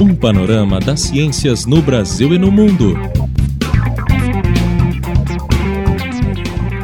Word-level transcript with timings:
Um 0.00 0.14
panorama 0.14 0.78
das 0.78 1.00
ciências 1.00 1.64
no 1.66 1.80
Brasil 1.80 2.34
e 2.34 2.38
no 2.38 2.52
mundo. 2.52 2.94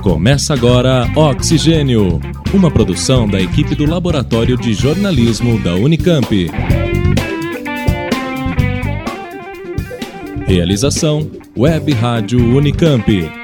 Começa 0.02 0.54
agora 0.54 1.08
Oxigênio, 1.14 2.20
uma 2.52 2.70
produção 2.70 3.28
da 3.28 3.40
equipe 3.40 3.74
do 3.74 3.86
Laboratório 3.86 4.56
de 4.56 4.74
Jornalismo 4.74 5.59
da 5.60 5.74
Unicamp. 5.74 6.50
Realização 10.46 11.30
Web 11.56 11.93
Rádio 11.93 12.38
Unicamp. 12.56 13.41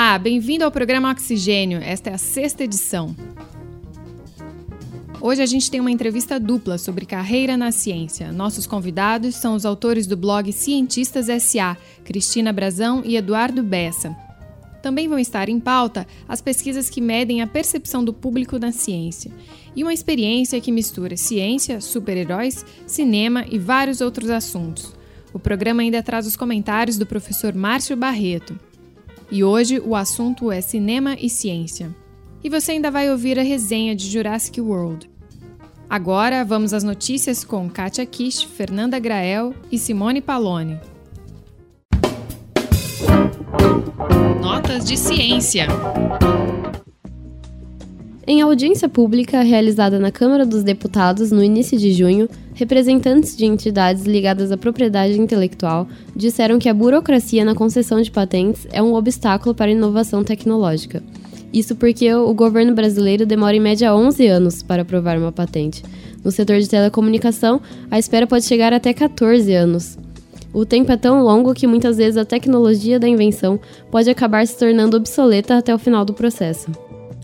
Olá, 0.00 0.16
bem-vindo 0.16 0.64
ao 0.64 0.70
programa 0.70 1.10
Oxigênio. 1.10 1.80
Esta 1.82 2.10
é 2.10 2.14
a 2.14 2.18
sexta 2.18 2.62
edição. 2.62 3.16
Hoje 5.20 5.42
a 5.42 5.46
gente 5.46 5.68
tem 5.68 5.80
uma 5.80 5.90
entrevista 5.90 6.38
dupla 6.38 6.78
sobre 6.78 7.04
carreira 7.04 7.56
na 7.56 7.72
ciência. 7.72 8.30
Nossos 8.30 8.64
convidados 8.64 9.34
são 9.34 9.56
os 9.56 9.66
autores 9.66 10.06
do 10.06 10.16
blog 10.16 10.52
Cientistas 10.52 11.26
SA, 11.42 11.76
Cristina 12.04 12.52
Brazão 12.52 13.02
e 13.04 13.16
Eduardo 13.16 13.60
Bessa. 13.60 14.16
Também 14.80 15.08
vão 15.08 15.18
estar 15.18 15.48
em 15.48 15.58
pauta 15.58 16.06
as 16.28 16.40
pesquisas 16.40 16.88
que 16.88 17.00
medem 17.00 17.42
a 17.42 17.46
percepção 17.48 18.04
do 18.04 18.12
público 18.12 18.56
na 18.56 18.70
ciência 18.70 19.32
e 19.74 19.82
uma 19.82 19.92
experiência 19.92 20.60
que 20.60 20.70
mistura 20.70 21.16
ciência, 21.16 21.80
super-heróis, 21.80 22.64
cinema 22.86 23.44
e 23.50 23.58
vários 23.58 24.00
outros 24.00 24.30
assuntos. 24.30 24.94
O 25.32 25.40
programa 25.40 25.82
ainda 25.82 26.00
traz 26.04 26.24
os 26.24 26.36
comentários 26.36 26.96
do 26.96 27.04
professor 27.04 27.52
Márcio 27.52 27.96
Barreto. 27.96 28.67
E 29.30 29.44
hoje 29.44 29.78
o 29.78 29.94
assunto 29.94 30.50
é 30.50 30.60
cinema 30.60 31.14
e 31.20 31.28
ciência. 31.28 31.94
E 32.42 32.48
você 32.48 32.72
ainda 32.72 32.90
vai 32.90 33.10
ouvir 33.10 33.38
a 33.38 33.42
resenha 33.42 33.94
de 33.94 34.08
Jurassic 34.08 34.60
World. 34.60 35.10
Agora 35.88 36.44
vamos 36.44 36.72
às 36.72 36.82
notícias 36.82 37.44
com 37.44 37.68
Katia 37.68 38.06
Kish, 38.06 38.42
Fernanda 38.42 38.98
Grael 38.98 39.54
e 39.70 39.78
Simone 39.78 40.20
Palone. 40.20 40.78
Notas 44.40 44.84
de 44.84 44.96
ciência. 44.96 45.66
Em 48.30 48.42
audiência 48.42 48.90
pública 48.90 49.40
realizada 49.40 49.98
na 49.98 50.12
Câmara 50.12 50.44
dos 50.44 50.62
Deputados 50.62 51.32
no 51.32 51.42
início 51.42 51.78
de 51.78 51.94
junho, 51.94 52.28
representantes 52.52 53.34
de 53.34 53.46
entidades 53.46 54.04
ligadas 54.04 54.52
à 54.52 54.56
propriedade 54.58 55.18
intelectual 55.18 55.88
disseram 56.14 56.58
que 56.58 56.68
a 56.68 56.74
burocracia 56.74 57.42
na 57.42 57.54
concessão 57.54 58.02
de 58.02 58.10
patentes 58.10 58.66
é 58.70 58.82
um 58.82 58.92
obstáculo 58.92 59.54
para 59.54 59.68
a 59.68 59.70
inovação 59.70 60.22
tecnológica. 60.22 61.02
Isso 61.54 61.74
porque 61.74 62.12
o 62.12 62.34
governo 62.34 62.74
brasileiro 62.74 63.24
demora 63.24 63.56
em 63.56 63.60
média 63.60 63.96
11 63.96 64.26
anos 64.26 64.62
para 64.62 64.82
aprovar 64.82 65.16
uma 65.16 65.32
patente. 65.32 65.82
No 66.22 66.30
setor 66.30 66.60
de 66.60 66.68
telecomunicação, 66.68 67.62
a 67.90 67.98
espera 67.98 68.26
pode 68.26 68.44
chegar 68.44 68.74
até 68.74 68.92
14 68.92 69.54
anos. 69.54 69.96
O 70.52 70.66
tempo 70.66 70.92
é 70.92 70.98
tão 70.98 71.22
longo 71.22 71.54
que 71.54 71.66
muitas 71.66 71.96
vezes 71.96 72.18
a 72.18 72.26
tecnologia 72.26 73.00
da 73.00 73.08
invenção 73.08 73.58
pode 73.90 74.10
acabar 74.10 74.46
se 74.46 74.58
tornando 74.58 74.98
obsoleta 74.98 75.56
até 75.56 75.74
o 75.74 75.78
final 75.78 76.04
do 76.04 76.12
processo. 76.12 76.70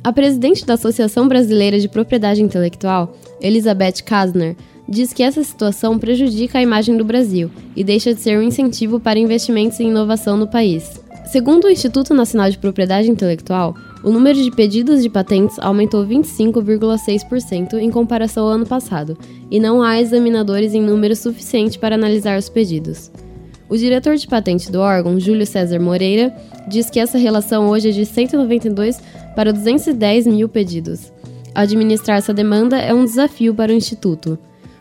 A 0.04 0.12
presidente 0.12 0.66
da 0.66 0.74
Associação 0.74 1.26
Brasileira 1.26 1.80
de 1.80 1.88
Propriedade 1.88 2.42
Intelectual, 2.42 3.16
Elizabeth 3.40 4.02
Kasner, 4.04 4.54
diz 4.86 5.14
que 5.14 5.22
essa 5.22 5.42
situação 5.42 5.98
prejudica 5.98 6.58
a 6.58 6.62
imagem 6.62 6.98
do 6.98 7.06
Brasil 7.06 7.50
e 7.74 7.82
deixa 7.82 8.12
de 8.12 8.20
ser 8.20 8.38
um 8.38 8.42
incentivo 8.42 9.00
para 9.00 9.18
investimentos 9.18 9.80
em 9.80 9.88
inovação 9.88 10.36
no 10.36 10.46
país. 10.46 11.00
Segundo 11.24 11.64
o 11.64 11.70
Instituto 11.70 12.12
Nacional 12.12 12.50
de 12.50 12.58
Propriedade 12.58 13.10
Intelectual, 13.10 13.74
o 14.04 14.10
número 14.10 14.38
de 14.38 14.50
pedidos 14.50 15.02
de 15.02 15.08
patentes 15.08 15.58
aumentou 15.58 16.06
25,6% 16.06 17.78
em 17.78 17.90
comparação 17.90 18.44
ao 18.44 18.50
ano 18.50 18.66
passado, 18.66 19.16
e 19.50 19.58
não 19.58 19.82
há 19.82 19.98
examinadores 19.98 20.74
em 20.74 20.82
número 20.82 21.16
suficiente 21.16 21.78
para 21.78 21.94
analisar 21.94 22.38
os 22.38 22.50
pedidos. 22.50 23.10
O 23.74 23.76
diretor 23.76 24.14
de 24.14 24.28
patente 24.28 24.70
do 24.70 24.78
órgão, 24.78 25.18
Júlio 25.18 25.44
César 25.44 25.80
Moreira, 25.80 26.32
diz 26.68 26.88
que 26.88 27.00
essa 27.00 27.18
relação 27.18 27.68
hoje 27.68 27.88
é 27.88 27.90
de 27.90 28.06
192 28.06 29.02
para 29.34 29.52
210 29.52 30.28
mil 30.28 30.48
pedidos. 30.48 31.12
Administrar 31.52 32.18
essa 32.18 32.32
demanda 32.32 32.78
é 32.78 32.94
um 32.94 33.04
desafio 33.04 33.52
para 33.52 33.72
o 33.72 33.74
Instituto. 33.74 34.38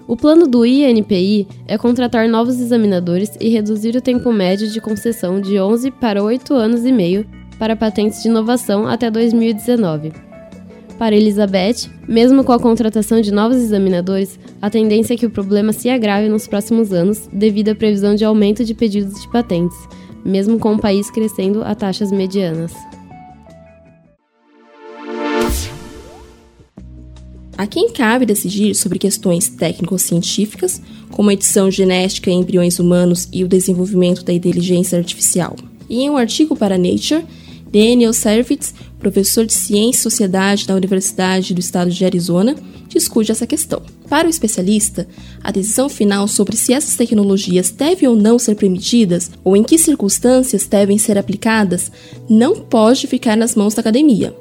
O 0.08 0.16
plano 0.16 0.48
do 0.48 0.64
INPI 0.64 1.48
é 1.68 1.76
contratar 1.76 2.30
novos 2.30 2.60
examinadores 2.62 3.32
e 3.42 3.50
reduzir 3.50 3.96
o 3.96 4.02
tempo 4.02 4.32
médio 4.32 4.70
de 4.70 4.80
concessão 4.80 5.42
de 5.42 5.60
11 5.60 5.90
para 5.90 6.22
8 6.22 6.54
anos 6.54 6.86
e 6.86 6.92
meio 6.92 7.26
para 7.58 7.76
patentes 7.76 8.22
de 8.22 8.30
inovação 8.30 8.88
até 8.88 9.10
2019. 9.10 10.33
Para 10.98 11.16
Elizabeth, 11.16 11.90
mesmo 12.08 12.44
com 12.44 12.52
a 12.52 12.60
contratação 12.60 13.20
de 13.20 13.32
novos 13.32 13.58
examinadores, 13.58 14.40
a 14.62 14.70
tendência 14.70 15.16
é 15.16 15.18
que 15.18 15.26
o 15.26 15.30
problema 15.30 15.74
se 15.74 15.90
agrave 15.90 16.30
nos 16.30 16.48
próximos 16.48 16.94
anos 16.94 17.28
devido 17.34 17.70
à 17.70 17.76
previsão 17.76 18.16
de 18.16 18.24
aumento 18.24 18.64
de 18.64 18.74
pedidos 18.74 19.22
de 19.22 19.32
patentes, 19.32 19.78
mesmo 20.24 20.60
com 20.60 20.76
o 20.76 20.80
país 20.80 21.10
crescendo 21.10 21.64
a 21.64 21.76
taxas 21.76 22.12
medianas. 22.12 22.74
A 27.58 27.68
quem 27.68 27.92
cabe 27.92 28.26
decidir 28.26 28.74
sobre 28.74 29.00
questões 29.00 29.48
técnico-científicas, 29.50 30.82
como 31.12 31.30
a 31.30 31.34
edição 31.34 31.70
genética 31.70 32.30
em 32.30 32.40
embriões 32.40 32.80
humanos 32.80 33.28
e 33.32 33.44
o 33.44 33.48
desenvolvimento 33.48 34.24
da 34.24 34.34
inteligência 34.34 34.98
artificial. 34.98 35.56
E 35.90 36.02
em 36.02 36.10
um 36.10 36.18
artigo 36.18 36.56
para 36.56 36.78
Nature, 36.78 37.24
Daniel 37.74 38.14
Servitz, 38.14 38.72
professor 39.00 39.48
de 39.48 39.54
Ciência 39.56 39.98
e 39.98 40.04
Sociedade 40.04 40.68
da 40.68 40.76
Universidade 40.76 41.56
do 41.56 41.60
Estado 41.60 41.90
de 41.90 42.06
Arizona, 42.06 42.56
discute 42.88 43.32
essa 43.32 43.48
questão. 43.48 43.82
Para 44.08 44.28
o 44.28 44.30
especialista, 44.30 45.08
a 45.44 45.50
decisão 45.50 45.90
final 45.90 46.28
sobre 46.28 46.56
se 46.56 46.72
essas 46.72 46.96
tecnologias 46.96 47.72
devem 47.72 48.08
ou 48.08 48.16
não 48.16 48.38
ser 48.38 48.54
permitidas 48.54 49.32
ou 49.44 49.58
em 49.58 49.64
que 49.64 49.80
circunstâncias 49.80 50.68
devem 50.68 51.00
ser 51.00 51.18
aplicadas 51.18 51.92
não 52.30 52.58
pode 52.58 53.08
ficar 53.08 53.36
nas 53.36 53.56
mãos 53.56 53.74
da 53.74 53.80
academia. 53.80 54.36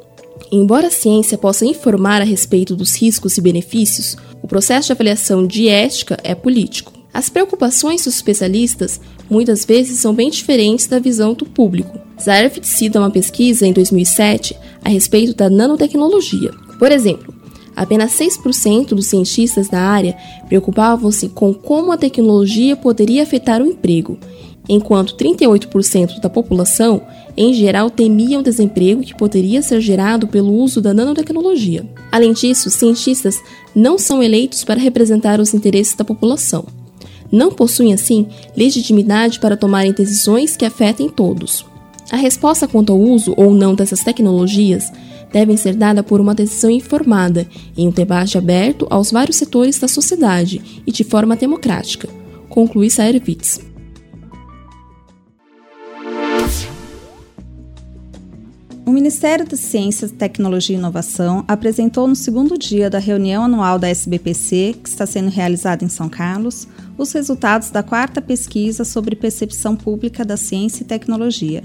Embora 0.51 0.89
a 0.89 0.91
ciência 0.91 1.39
possa 1.39 1.65
informar 1.65 2.21
a 2.21 2.27
respeito 2.27 2.77
dos 2.77 2.95
riscos 2.95 3.39
e 3.39 3.41
benefícios, 3.41 4.15
o 4.43 4.47
processo 4.47 4.89
de 4.89 4.93
avaliação 4.93 5.47
de 5.47 5.69
ética 5.69 6.19
é 6.23 6.35
político. 6.35 6.93
As 7.15 7.31
preocupações 7.31 8.05
dos 8.05 8.15
especialistas 8.15 9.01
muitas 9.31 9.65
vezes 9.65 10.01
são 10.01 10.13
bem 10.13 10.29
diferentes 10.29 10.87
da 10.87 10.99
visão 10.99 11.33
do 11.33 11.47
público. 11.47 12.02
Zaref 12.21 12.59
cita 12.63 12.99
uma 12.99 13.11
pesquisa 13.11 13.67
em 13.67 13.73
2007 13.73 14.57
a 14.85 14.89
respeito 14.89 15.35
da 15.35 15.51
nanotecnologia. 15.51 16.51
Por 16.79 16.91
exemplo, 16.91 17.33
apenas 17.75 18.13
6% 18.13 18.89
dos 18.89 19.07
cientistas 19.07 19.69
da 19.69 19.81
área 19.81 20.17
preocupavam-se 20.49 21.29
com 21.29 21.53
como 21.53 21.93
a 21.93 21.97
tecnologia 21.97 22.77
poderia 22.77 23.23
afetar 23.23 23.63
o 23.63 23.67
emprego, 23.67 24.19
enquanto 24.69 25.17
38% 25.17 26.21
da 26.21 26.29
população, 26.29 27.03
em 27.37 27.55
geral, 27.55 27.91
temia 27.91 28.39
o 28.39 28.43
desemprego 28.43 29.03
que 29.03 29.15
poderia 29.15 29.63
ser 29.63 29.81
gerado 29.81 30.27
pelo 30.27 30.53
uso 30.53 30.81
da 30.81 30.93
nanotecnologia. 30.93 31.89
Além 32.11 32.33
disso, 32.33 32.71
cientistas 32.71 33.41
não 33.75 33.99
são 33.99 34.23
eleitos 34.23 34.65
para 34.65 34.81
representar 34.81 35.41
os 35.41 35.55
interesses 35.55 35.95
da 35.95 36.05
população 36.05 36.67
não 37.33 37.51
possuem, 37.51 37.95
assim, 37.95 38.27
legitimidade 38.55 39.41
para 39.41 39.57
tomarem 39.57 39.93
decisões 39.93 40.55
que 40.55 40.67
afetem 40.67 41.09
todos. 41.09 41.65
A 42.13 42.17
resposta 42.17 42.69
quanto 42.69 42.93
ao 42.93 43.01
uso 43.01 43.33
ou 43.39 43.55
não 43.55 43.75
dessas 43.75 44.05
tecnologias 44.05 44.93
devem 45.33 45.57
ser 45.57 45.75
dada 45.75 46.03
por 46.03 46.21
uma 46.21 46.35
decisão 46.35 46.71
informada, 46.71 47.49
em 47.75 47.89
um 47.89 47.91
debate 47.91 48.37
aberto 48.37 48.87
aos 48.91 49.11
vários 49.11 49.37
setores 49.37 49.79
da 49.79 49.89
sociedade 49.89 50.83
e 50.87 50.93
de 50.93 51.05
forma 51.05 51.35
democrática, 51.35 52.07
conclui 52.51 52.91
Saerwitz. 52.91 53.61
O 58.85 58.91
Ministério 58.91 59.49
das 59.49 59.61
Ciências, 59.61 60.11
Tecnologia 60.11 60.77
e 60.77 60.79
Inovação 60.79 61.47
apresentou 61.49 62.07
no 62.07 62.15
segundo 62.15 62.59
dia 62.59 62.91
da 62.91 62.99
reunião 62.99 63.45
anual 63.45 63.79
da 63.79 63.89
SBPC, 63.89 64.77
que 64.83 64.89
está 64.91 65.07
sendo 65.07 65.31
realizada 65.31 65.83
em 65.83 65.89
São 65.89 66.11
Carlos, 66.11 66.69
os 66.99 67.11
resultados 67.11 67.71
da 67.71 67.83
quarta 67.83 68.21
pesquisa 68.21 68.85
sobre 68.85 69.17
percepção 69.17 69.75
pública 69.75 70.27
da 70.27 70.37
ciência 70.37 70.83
e 70.83 70.87
tecnologia. 70.87 71.63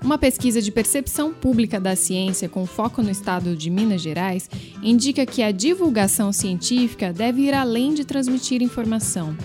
Uma 0.05 0.19
pesquisa 0.19 0.61
de 0.61 0.71
percepção 0.71 1.33
pública 1.33 1.79
da 1.79 1.95
ciência 1.95 2.47
com 2.47 2.67
foco 2.67 3.01
no 3.01 3.09
estado 3.09 3.55
de 3.55 3.71
Minas 3.71 4.03
Gerais 4.03 4.47
indica 4.83 5.25
que 5.25 5.41
a 5.41 5.49
divulgação 5.51 6.31
científica 6.31 7.11
deve 7.11 7.41
ir 7.41 7.55
além 7.55 7.91
de 7.91 8.05
transmitir 8.05 8.61
informação. 8.61 9.35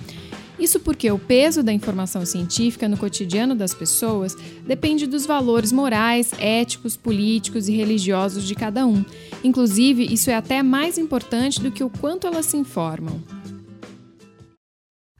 Isso 0.58 0.78
porque 0.78 1.10
o 1.10 1.18
peso 1.18 1.62
da 1.62 1.72
informação 1.72 2.26
científica 2.26 2.86
no 2.86 2.98
cotidiano 2.98 3.54
das 3.54 3.72
pessoas 3.72 4.36
depende 4.66 5.06
dos 5.06 5.24
valores 5.24 5.72
morais, 5.72 6.30
éticos, 6.38 6.94
políticos 6.94 7.66
e 7.66 7.72
religiosos 7.72 8.44
de 8.44 8.54
cada 8.54 8.86
um. 8.86 9.02
Inclusive, 9.42 10.12
isso 10.12 10.28
é 10.28 10.34
até 10.34 10.62
mais 10.62 10.98
importante 10.98 11.58
do 11.58 11.70
que 11.70 11.82
o 11.82 11.88
quanto 11.88 12.26
elas 12.26 12.44
se 12.44 12.58
informam. 12.58 13.18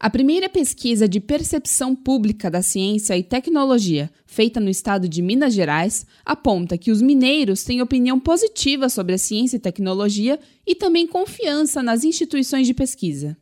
A 0.03 0.09
primeira 0.09 0.49
pesquisa 0.49 1.07
de 1.07 1.21
percepção 1.21 1.95
pública 1.95 2.51
da 2.51 2.63
ciência 2.63 3.19
e 3.19 3.23
tecnologia, 3.23 4.11
feita 4.25 4.59
no 4.59 4.71
estado 4.71 5.07
de 5.07 5.21
Minas 5.21 5.53
Gerais, 5.53 6.07
aponta 6.25 6.79
que 6.79 6.91
os 6.91 7.03
mineiros 7.03 7.65
têm 7.65 7.83
opinião 7.83 8.19
positiva 8.19 8.89
sobre 8.89 9.13
a 9.13 9.19
ciência 9.19 9.59
e 9.59 9.61
tecnologia 9.61 10.41
e 10.67 10.75
também 10.75 11.07
confiança 11.07 11.83
nas 11.83 12.03
instituições 12.03 12.67
de 12.67 12.73
pesquisa. 12.73 13.37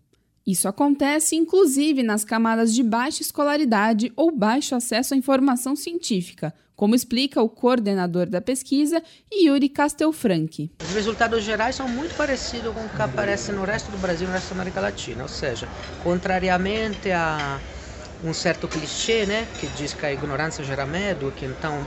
Isso 0.44 0.66
acontece 0.66 1.37
inclusive 1.37 2.02
nas 2.02 2.25
camadas 2.25 2.75
de 2.75 2.82
baixa 2.82 3.22
escolaridade 3.22 4.12
ou 4.16 4.32
baixo 4.32 4.75
acesso 4.75 5.14
à 5.14 5.16
informação 5.16 5.76
científica, 5.76 6.52
como 6.79 6.95
explica 6.95 7.43
o 7.43 7.49
coordenador 7.49 8.27
da 8.27 8.41
pesquisa, 8.41 9.03
Yuri 9.35 9.69
Castelfranchi. 9.69 10.71
Os 10.81 10.95
resultados 10.95 11.43
gerais 11.43 11.75
são 11.75 11.89
muito 11.89 12.15
parecidos 12.15 12.73
com 12.73 12.85
o 12.85 12.89
que 12.89 13.03
aparece 13.03 13.51
no 13.51 13.65
resto 13.65 13.91
do 13.91 13.99
Brasil 13.99 14.29
e 14.29 14.31
no 14.31 14.33
resto 14.33 14.51
da 14.51 14.55
América 14.55 14.81
Latina, 14.81 15.25
ou 15.25 15.29
seja, 15.29 15.69
contrariamente 16.05 17.11
a 17.11 17.59
um 18.23 18.33
certo 18.33 18.69
clichê, 18.69 19.27
né, 19.27 19.45
que 19.59 19.67
diz 19.77 19.93
que 19.93 20.07
a 20.07 20.13
ignorância 20.13 20.63
gera 20.63 20.87
medo, 20.87 21.33
que 21.33 21.47
então 21.47 21.85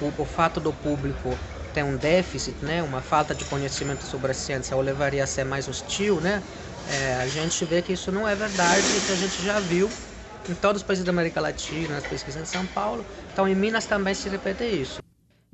o, 0.00 0.22
o 0.22 0.24
fato 0.24 0.58
do 0.58 0.72
público 0.72 1.38
ter 1.72 1.84
um 1.84 1.96
déficit, 1.96 2.56
né, 2.60 2.82
uma 2.82 3.00
falta 3.00 3.36
de 3.36 3.44
conhecimento 3.44 4.02
sobre 4.02 4.32
a 4.32 4.34
ciência 4.34 4.76
o 4.76 4.80
levaria 4.80 5.22
a 5.22 5.28
ser 5.28 5.44
mais 5.44 5.68
hostil, 5.68 6.20
né, 6.20 6.42
é, 6.90 7.22
a 7.22 7.28
gente 7.28 7.64
vê 7.64 7.80
que 7.80 7.92
isso 7.92 8.10
não 8.10 8.26
é 8.26 8.34
verdade, 8.34 8.82
que 9.06 9.12
a 9.12 9.16
gente 9.16 9.44
já 9.44 9.60
viu 9.60 9.88
em 10.50 10.54
todos 10.54 10.82
os 10.82 10.86
países 10.86 11.04
da 11.04 11.10
América 11.10 11.40
Latina, 11.40 11.94
nas 11.94 12.06
pesquisas 12.06 12.42
em 12.42 12.46
São 12.46 12.66
Paulo. 12.66 13.04
Então, 13.32 13.48
em 13.48 13.54
Minas 13.54 13.86
também 13.86 14.14
se 14.14 14.28
repete 14.28 14.64
isso. 14.64 15.02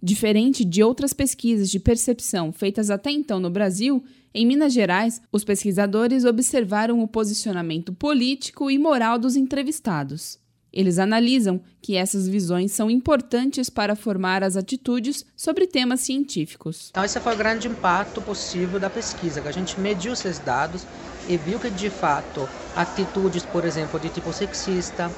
Diferente 0.02 0.64
de 0.64 0.82
outras 0.82 1.12
pesquisas 1.12 1.69
de 1.69 1.78
percepção 1.78 2.52
feitas 2.52 2.88
até 2.88 3.10
então 3.10 3.38
no 3.38 3.50
Brasil, 3.50 4.02
em 4.32 4.46
Minas 4.46 4.72
Gerais, 4.72 5.20
os 5.31 5.44
pesquisadores 5.44 6.25
observaram 6.25 7.02
o 7.02 7.08
posicionamento 7.08 7.92
político 7.92 8.70
e 8.70 8.78
moral 8.78 9.19
dos 9.19 9.37
entrevistados. 9.37 10.38
Eles 10.72 10.98
analisam 10.98 11.60
que 11.82 11.96
essas 11.96 12.28
visões 12.28 12.72
são 12.72 12.90
importantes 12.90 13.69
para 13.69 13.96
formar 13.96 14.44
as 14.44 14.56
atitudes 14.56 15.26
sobre 15.36 15.66
temas 15.66 16.00
científicos. 16.00 16.88
Então, 16.90 17.04
esse 17.04 17.19
foi 17.19 17.34
o 17.34 17.36
grande 17.36 17.66
impacto 17.66 18.22
possível 18.22 18.78
da 18.78 18.88
pesquisa, 18.88 19.40
que 19.40 19.48
a 19.48 19.52
gente 19.52 19.81
mediu 19.81 20.12
esses 20.12 20.38
dados 20.38 20.86
e 21.26 21.37
viu 21.38 21.58
que, 21.61 21.70
de 21.70 21.90
fato, 21.90 22.50
atitudes, 22.75 23.46
por 23.46 23.64
exemplo, 23.64 23.99
de 24.00 24.11
tipo 24.11 24.32
sexista, 24.32 25.17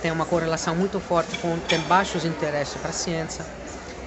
tem 0.00 0.12
uma 0.12 0.26
correlação 0.26 0.76
muito 0.76 1.00
forte 1.00 1.36
com 1.36 1.60
tem 1.60 1.80
baixos 1.80 2.24
interesses 2.24 2.76
para 2.76 2.90
a 2.90 2.92
ciência, 2.92 3.48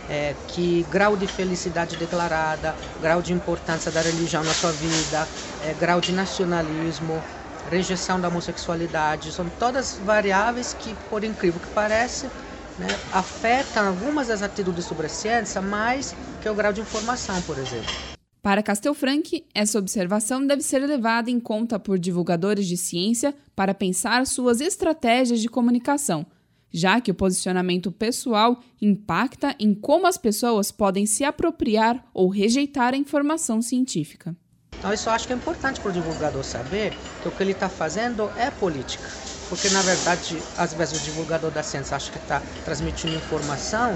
é, 0.08 0.36
que 0.48 0.84
grau 0.86 1.16
de 1.18 1.28
felicidade 1.28 1.96
declarada, 1.96 2.78
grau 2.98 3.22
de 3.22 3.34
importância 3.34 3.92
da 3.92 4.02
religião 4.02 4.44
na 4.44 4.54
sua 4.54 4.74
vida, 4.74 5.30
é, 5.60 5.74
grau 5.74 6.02
de 6.02 6.12
nacionalismo, 6.14 7.28
rejeição 7.66 8.20
da 8.20 8.28
homossexualidade, 8.30 9.32
são 9.34 9.50
todas 9.52 9.98
variáveis 10.00 10.74
que, 10.74 10.96
por 11.10 11.24
incrível 11.24 11.62
que 11.62 11.70
pareça, 11.70 12.32
né, 12.78 13.00
afetam 13.12 13.88
algumas 13.88 14.28
das 14.28 14.42
atitudes 14.42 14.86
sobre 14.86 15.06
a 15.08 15.10
ciência 15.10 15.62
mais 15.62 16.16
que 16.40 16.50
o 16.50 16.56
grau 16.56 16.74
de 16.74 16.82
informação, 16.82 17.42
por 17.44 17.58
exemplo. 17.60 18.09
Para 18.42 18.64
Castelfranc, 18.64 19.46
essa 19.54 19.78
observação 19.78 20.46
deve 20.48 20.62
ser 20.62 20.80
levada 20.80 21.30
em 21.30 21.40
conta 21.40 21.78
por 21.78 22.00
divulgadores 22.00 22.68
de 22.68 22.78
ciência 22.78 23.36
para 23.54 23.74
pensar 23.74 24.26
suas 24.26 24.62
estratégias 24.62 25.42
de 25.42 25.50
comunicação, 25.50 26.26
já 26.72 27.02
que 27.02 27.12
o 27.12 27.16
posicionamento 27.16 27.92
pessoal 27.92 28.62
impacta 28.82 29.54
em 29.60 29.74
como 29.74 30.08
as 30.08 30.18
pessoas 30.18 30.72
podem 30.72 31.06
se 31.06 31.26
apropriar 31.26 32.08
ou 32.14 32.30
rejeitar 32.30 32.94
a 32.94 32.98
informação 32.98 33.62
científica. 33.62 34.34
Então, 34.78 34.94
isso 34.94 35.10
eu 35.10 35.14
acho 35.14 35.28
que 35.28 35.34
é 35.34 35.36
importante 35.36 35.82
para 35.82 35.90
o 35.90 35.94
divulgador 35.94 36.42
saber 36.42 36.94
que 37.22 37.28
o 37.28 37.32
que 37.32 37.44
ele 37.44 37.52
está 37.52 37.68
fazendo 37.68 38.32
é 38.38 38.50
política. 38.50 39.04
Porque, 39.50 39.68
na 39.70 39.82
verdade, 39.82 40.38
às 40.58 40.74
vezes 40.74 41.02
o 41.02 41.04
divulgador 41.04 41.52
da 41.52 41.62
ciência 41.62 41.98
acha 41.98 42.10
que 42.10 42.18
está 42.18 42.42
transmitindo 42.64 43.14
informação, 43.14 43.94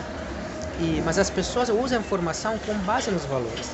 e, 0.82 1.02
mas 1.06 1.18
as 1.18 1.30
pessoas 1.30 1.70
usam 1.70 2.00
a 2.00 2.02
informação 2.02 2.58
com 2.66 2.74
base 2.80 3.10
nos 3.10 3.24
valores. 3.24 3.72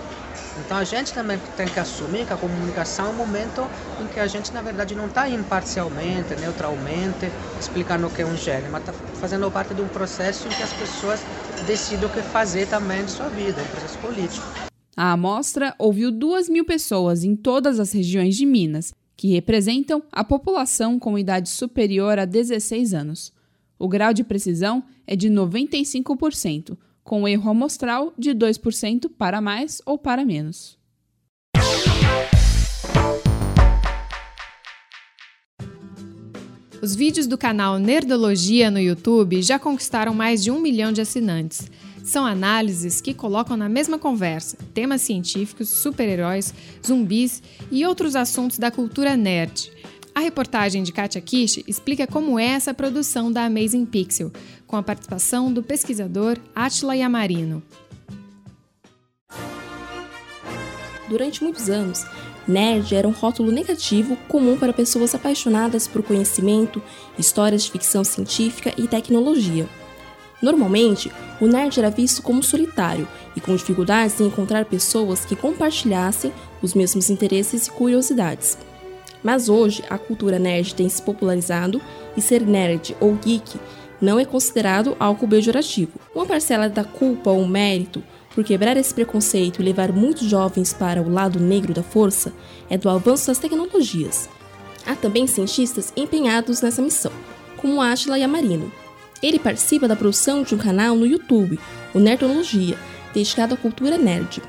Então 0.65 0.77
a 0.77 0.83
gente 0.83 1.13
também 1.13 1.39
tem 1.55 1.67
que 1.67 1.79
assumir 1.79 2.25
que 2.25 2.33
a 2.33 2.37
comunicação 2.37 3.07
é 3.07 3.09
um 3.09 3.13
momento 3.13 3.65
em 4.01 4.07
que 4.07 4.19
a 4.19 4.27
gente, 4.27 4.53
na 4.53 4.61
verdade, 4.61 4.95
não 4.95 5.07
está 5.07 5.29
imparcialmente, 5.29 6.35
neutralmente, 6.39 7.31
explicando 7.59 8.07
o 8.07 8.09
que 8.09 8.21
é 8.21 8.25
um 8.25 8.35
gênero, 8.35 8.71
mas 8.71 8.81
está 8.81 8.93
fazendo 8.93 9.49
parte 9.51 9.73
de 9.73 9.81
um 9.81 9.87
processo 9.87 10.47
em 10.47 10.51
que 10.51 10.63
as 10.63 10.73
pessoas 10.73 11.21
decidem 11.65 12.05
o 12.05 12.09
que 12.09 12.21
fazer 12.21 12.67
também 12.67 13.03
de 13.05 13.11
sua 13.11 13.29
vida, 13.29 13.61
um 13.61 13.67
processo 13.67 13.97
político. 13.99 14.45
A 14.95 15.13
amostra 15.13 15.73
ouviu 15.79 16.11
2 16.11 16.49
mil 16.49 16.65
pessoas 16.65 17.23
em 17.23 17.35
todas 17.35 17.79
as 17.79 17.91
regiões 17.91 18.35
de 18.35 18.45
Minas, 18.45 18.93
que 19.15 19.29
representam 19.29 20.03
a 20.11 20.23
população 20.23 20.99
com 20.99 21.17
idade 21.17 21.49
superior 21.49 22.19
a 22.19 22.25
16 22.25 22.93
anos. 22.93 23.33
O 23.77 23.87
grau 23.87 24.13
de 24.13 24.23
precisão 24.23 24.83
é 25.07 25.15
de 25.15 25.29
95%, 25.29 26.77
com 27.09 27.27
erro 27.27 27.49
amostral 27.49 28.13
de 28.15 28.35
2% 28.35 29.09
para 29.17 29.41
mais 29.41 29.81
ou 29.83 29.97
para 29.97 30.23
menos. 30.23 30.77
Os 36.79 36.93
vídeos 36.93 37.25
do 37.25 37.35
canal 37.35 37.79
Nerdologia 37.79 38.69
no 38.69 38.79
YouTube 38.79 39.41
já 39.41 39.57
conquistaram 39.57 40.13
mais 40.13 40.43
de 40.43 40.51
um 40.51 40.59
milhão 40.59 40.91
de 40.91 41.01
assinantes. 41.01 41.71
São 42.03 42.27
análises 42.27 43.01
que 43.01 43.15
colocam 43.15 43.57
na 43.57 43.67
mesma 43.67 43.97
conversa 43.97 44.55
temas 44.71 45.01
científicos, 45.01 45.67
super-heróis, 45.67 46.53
zumbis 46.85 47.41
e 47.71 47.87
outros 47.87 48.15
assuntos 48.15 48.59
da 48.59 48.69
cultura 48.69 49.17
nerd. 49.17 49.71
A 50.19 50.21
reportagem 50.21 50.83
de 50.83 50.91
Katia 50.91 51.21
Kish 51.21 51.63
explica 51.65 52.05
como 52.05 52.38
é 52.38 52.47
essa 52.47 52.73
produção 52.73 53.31
da 53.31 53.45
Amazing 53.45 53.85
Pixel, 53.85 54.29
com 54.67 54.75
a 54.75 54.83
participação 54.83 55.49
do 55.49 55.63
pesquisador 55.63 56.38
Atila 56.53 56.93
Yamarino. 56.93 57.63
Durante 61.07 61.41
muitos 61.41 61.69
anos, 61.69 62.05
Nerd 62.45 62.93
era 62.93 63.07
um 63.07 63.11
rótulo 63.11 63.49
negativo 63.49 64.17
comum 64.27 64.57
para 64.57 64.73
pessoas 64.73 65.15
apaixonadas 65.15 65.88
por 65.88 66.03
conhecimento, 66.03 66.83
histórias 67.17 67.63
de 67.63 67.71
ficção 67.71 68.03
científica 68.03 68.73
e 68.77 68.89
tecnologia. 68.89 69.69
Normalmente, 70.41 71.09
o 71.39 71.47
nerd 71.47 71.79
era 71.79 71.89
visto 71.89 72.21
como 72.21 72.43
solitário 72.43 73.07
e 73.38 73.39
com 73.39 73.55
dificuldades 73.55 74.19
em 74.19 74.25
encontrar 74.25 74.65
pessoas 74.65 75.23
que 75.23 75.35
compartilhassem 75.38 76.33
os 76.61 76.73
mesmos 76.73 77.09
interesses 77.09 77.67
e 77.67 77.71
curiosidades. 77.71 78.57
Mas 79.23 79.49
hoje, 79.49 79.83
a 79.89 79.97
cultura 79.97 80.39
nerd 80.39 80.75
tem 80.75 80.88
se 80.88 81.01
popularizado 81.01 81.81
e 82.15 82.21
ser 82.21 82.41
nerd 82.41 82.95
ou 82.99 83.13
geek 83.15 83.59
não 84.01 84.19
é 84.19 84.25
considerado 84.25 84.95
algo 84.99 85.27
pejorativo. 85.27 85.99
Uma 86.15 86.25
parcela 86.25 86.69
da 86.69 86.83
culpa 86.83 87.29
ou 87.29 87.45
mérito 87.45 88.01
por 88.33 88.43
quebrar 88.43 88.77
esse 88.77 88.93
preconceito 88.93 89.61
e 89.61 89.65
levar 89.65 89.91
muitos 89.91 90.27
jovens 90.27 90.71
para 90.71 91.01
o 91.01 91.09
lado 91.09 91.39
negro 91.39 91.73
da 91.73 91.83
força 91.83 92.31
é 92.69 92.77
do 92.77 92.89
avanço 92.89 93.27
das 93.27 93.39
tecnologias. 93.39 94.29
Há 94.85 94.95
também 94.95 95.27
cientistas 95.27 95.91
empenhados 95.95 96.61
nessa 96.61 96.81
missão, 96.81 97.11
como 97.57 97.81
Ashla 97.81 98.17
Yamarino. 98.17 98.71
Ele 99.21 99.38
participa 99.38 99.88
da 99.88 99.95
produção 99.95 100.43
de 100.43 100.55
um 100.55 100.57
canal 100.57 100.95
no 100.95 101.05
YouTube, 101.05 101.59
o 101.93 101.99
Nerdologia, 101.99 102.77
dedicado 103.13 103.55
à 103.55 103.57
cultura 103.57 103.97
nerd. 103.97 104.41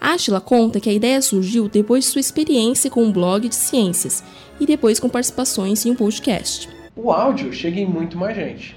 Ashla 0.00 0.40
conta 0.40 0.78
que 0.78 0.88
a 0.88 0.92
ideia 0.92 1.20
surgiu 1.20 1.68
depois 1.68 2.04
de 2.04 2.10
sua 2.10 2.20
experiência 2.20 2.90
com 2.90 3.02
um 3.02 3.12
blog 3.12 3.48
de 3.48 3.54
ciências 3.54 4.22
e 4.60 4.64
depois 4.64 5.00
com 5.00 5.08
participações 5.08 5.84
em 5.84 5.90
um 5.90 5.96
podcast. 5.96 6.68
O 6.94 7.10
áudio 7.10 7.52
chega 7.52 7.80
em 7.80 7.86
muito 7.86 8.16
mais 8.16 8.36
gente. 8.36 8.76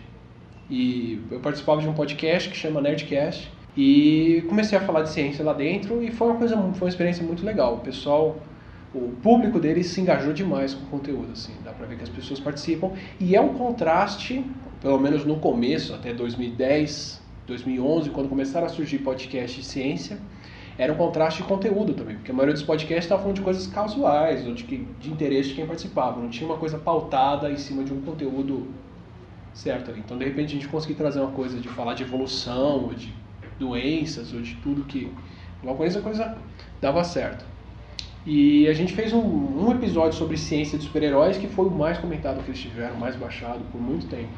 E 0.70 1.22
eu 1.30 1.40
participava 1.40 1.82
de 1.82 1.88
um 1.88 1.94
podcast 1.94 2.50
que 2.50 2.58
chama 2.58 2.82
Nerdcast 2.82 3.52
e 3.78 4.44
comecei 4.50 4.78
a 4.78 4.82
falar 4.82 5.04
de 5.04 5.12
ciência 5.12 5.46
lá 5.46 5.54
dentro 5.54 6.02
e 6.04 6.12
foi 6.12 6.28
uma 6.28 6.38
coisa, 6.38 6.56
foi 6.56 6.88
uma 6.88 6.90
experiência 6.90 7.24
muito 7.24 7.46
legal. 7.46 7.76
O 7.76 7.80
pessoal, 7.80 8.38
o 8.94 9.10
público 9.22 9.60
deles 9.60 9.88
se 9.88 10.02
engajou 10.02 10.34
demais 10.34 10.74
com 10.74 10.84
o 10.86 10.88
conteúdo, 10.88 11.34
assim, 11.34 11.54
dá 11.64 11.72
para 11.72 11.86
ver 11.86 11.98
que 11.98 12.04
as 12.04 12.10
pessoas 12.10 12.40
participam 12.40 12.92
e 13.20 13.36
é 13.36 13.42
um 13.42 13.54
contraste, 13.54 14.44
pelo 14.82 14.98
menos 14.98 15.24
no 15.24 15.38
começo, 15.38 15.94
até 15.94 16.14
2010, 16.14 17.22
2011, 17.46 18.10
quando 18.10 18.28
começaram 18.28 18.66
a 18.66 18.70
surgir 18.70 19.00
podcasts 19.00 19.64
de 19.64 19.70
ciência 19.70 20.18
era 20.82 20.92
um 20.92 20.96
contraste 20.96 21.44
de 21.44 21.48
conteúdo 21.48 21.94
também, 21.94 22.16
porque 22.16 22.32
a 22.32 22.34
maioria 22.34 22.56
dos 22.56 22.64
podcasts 22.64 23.06
estava 23.06 23.22
falando 23.22 23.36
de 23.36 23.44
coisas 23.44 23.68
casuais 23.68 24.48
ou 24.48 24.54
de, 24.56 24.64
de 24.64 25.12
interesse 25.12 25.50
de 25.50 25.56
quem 25.56 25.68
participava, 25.68 26.20
não 26.20 26.28
tinha 26.28 26.50
uma 26.50 26.58
coisa 26.58 26.76
pautada 26.80 27.52
em 27.52 27.58
cima 27.58 27.84
de 27.84 27.94
um 27.94 28.02
conteúdo 28.02 28.68
certo 29.54 29.92
ali. 29.92 30.00
Então, 30.00 30.18
de 30.18 30.26
repente, 30.26 30.48
a 30.48 30.54
gente 30.56 30.68
conseguir 30.68 30.96
trazer 30.96 31.20
uma 31.20 31.34
coisa 31.34 31.60
de 31.60 31.70
falar 31.70 31.94
de 31.94 32.02
evolução, 32.02 32.86
ou 32.86 32.94
de 32.96 33.14
doenças, 33.60 34.34
ou 34.34 34.42
de 34.42 34.56
tudo 34.56 34.84
que. 34.86 35.12
Uma 35.62 35.76
coisa, 35.76 36.00
a 36.00 36.02
coisa 36.02 36.36
dava 36.82 37.04
certo. 37.04 37.46
E 38.26 38.68
a 38.68 38.74
gente 38.74 38.94
fez 38.94 39.14
um, 39.14 39.20
um 39.20 39.72
episódio 39.72 40.18
sobre 40.18 40.36
ciência 40.36 40.80
de 40.80 40.86
super-heróis 40.86 41.38
que 41.38 41.48
foi 41.48 41.68
o 41.68 41.72
mais 41.72 42.00
comentado 42.00 42.44
que 42.44 42.50
eles 42.50 42.60
tiveram, 42.60 42.96
mais 42.96 43.16
baixado 43.16 43.60
por 43.72 43.80
muito 43.80 44.08
tempo. 44.08 44.32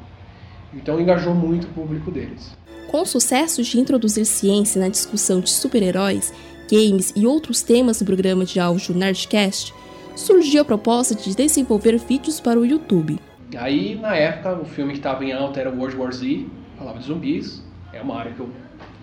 Então 0.75 0.99
engajou 0.99 1.33
muito 1.33 1.65
o 1.65 1.69
público 1.69 2.11
deles. 2.11 2.55
Com 2.87 3.01
o 3.01 3.05
sucesso 3.05 3.63
de 3.63 3.79
introduzir 3.79 4.25
ciência 4.25 4.79
na 4.79 4.89
discussão 4.89 5.39
de 5.39 5.49
super-heróis, 5.49 6.33
games 6.71 7.13
e 7.15 7.25
outros 7.25 7.61
temas 7.61 7.99
no 7.99 8.05
programa 8.05 8.45
de 8.45 8.59
áudio 8.59 8.95
Nerdcast, 8.95 9.73
surgiu 10.15 10.61
a 10.61 10.65
proposta 10.65 11.15
de 11.15 11.35
desenvolver 11.35 11.97
vídeos 11.97 12.39
para 12.39 12.59
o 12.59 12.65
YouTube. 12.65 13.19
Aí, 13.57 13.95
na 13.95 14.15
época, 14.15 14.59
o 14.59 14.65
filme 14.65 14.93
que 14.93 14.99
estava 14.99 15.23
em 15.23 15.31
alta 15.31 15.59
era 15.59 15.69
World 15.69 15.95
War 15.95 16.11
Z, 16.11 16.45
falava 16.77 16.99
de 16.99 17.05
zumbis, 17.05 17.63
é 17.91 18.01
uma 18.01 18.15
área 18.15 18.31
que 18.31 18.39
eu 18.39 18.49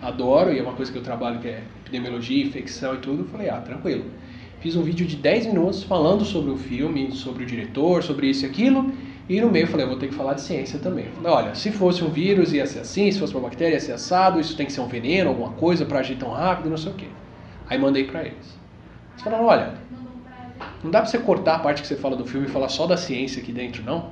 adoro 0.01 0.53
e 0.53 0.59
é 0.59 0.61
uma 0.61 0.73
coisa 0.73 0.91
que 0.91 0.97
eu 0.97 1.03
trabalho 1.03 1.39
que 1.39 1.47
é 1.47 1.63
epidemiologia, 1.81 2.45
infecção 2.45 2.95
e 2.95 2.97
tudo. 2.97 3.23
Eu 3.23 3.27
falei, 3.27 3.49
ah, 3.49 3.61
tranquilo. 3.61 4.05
Fiz 4.59 4.75
um 4.75 4.83
vídeo 4.83 5.07
de 5.07 5.15
10 5.15 5.47
minutos 5.47 5.83
falando 5.83 6.23
sobre 6.23 6.51
o 6.51 6.57
filme, 6.57 7.11
sobre 7.11 7.43
o 7.43 7.45
diretor, 7.45 8.03
sobre 8.03 8.27
isso 8.27 8.45
e 8.45 8.49
aquilo, 8.49 8.91
e 9.31 9.39
no 9.39 9.49
meio 9.49 9.63
eu 9.63 9.67
falei, 9.67 9.85
eu 9.85 9.89
vou 9.89 9.97
ter 9.97 10.09
que 10.09 10.13
falar 10.13 10.33
de 10.33 10.41
ciência 10.41 10.77
também. 10.77 11.05
Eu 11.05 11.11
falei, 11.13 11.31
olha, 11.31 11.55
se 11.55 11.71
fosse 11.71 12.03
um 12.03 12.09
vírus 12.09 12.51
ia 12.51 12.65
ser 12.67 12.79
assim, 12.79 13.09
se 13.09 13.17
fosse 13.17 13.33
uma 13.33 13.43
bactéria 13.43 13.75
ia 13.75 13.79
ser 13.79 13.93
assado, 13.93 14.41
isso 14.41 14.57
tem 14.57 14.65
que 14.65 14.73
ser 14.73 14.81
um 14.81 14.87
veneno, 14.87 15.29
alguma 15.29 15.51
coisa 15.51 15.85
para 15.85 15.99
agir 15.99 16.17
tão 16.17 16.31
rápido, 16.31 16.69
não 16.69 16.75
sei 16.75 16.91
o 16.91 16.95
quê. 16.95 17.07
Aí 17.69 17.79
mandei 17.79 18.03
para 18.03 18.23
eles. 18.23 18.59
Eles 19.13 19.23
falaram, 19.23 19.45
olha, 19.45 19.75
não 20.83 20.91
dá 20.91 20.99
para 20.99 21.09
você 21.09 21.17
cortar 21.17 21.55
a 21.55 21.59
parte 21.59 21.81
que 21.81 21.87
você 21.87 21.95
fala 21.95 22.17
do 22.17 22.25
filme 22.25 22.47
e 22.47 22.49
falar 22.49 22.67
só 22.67 22.85
da 22.85 22.97
ciência 22.97 23.41
aqui 23.41 23.53
dentro, 23.53 23.81
não? 23.83 24.09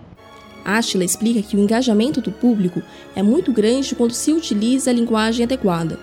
Ashla 0.64 1.04
explica 1.04 1.42
que 1.42 1.58
o 1.58 1.60
engajamento 1.60 2.22
do 2.22 2.32
público 2.32 2.82
é 3.14 3.22
muito 3.22 3.52
grande 3.52 3.96
quando 3.96 4.14
se 4.14 4.32
utiliza 4.32 4.90
a 4.90 4.94
linguagem 4.94 5.44
adequada. 5.44 6.00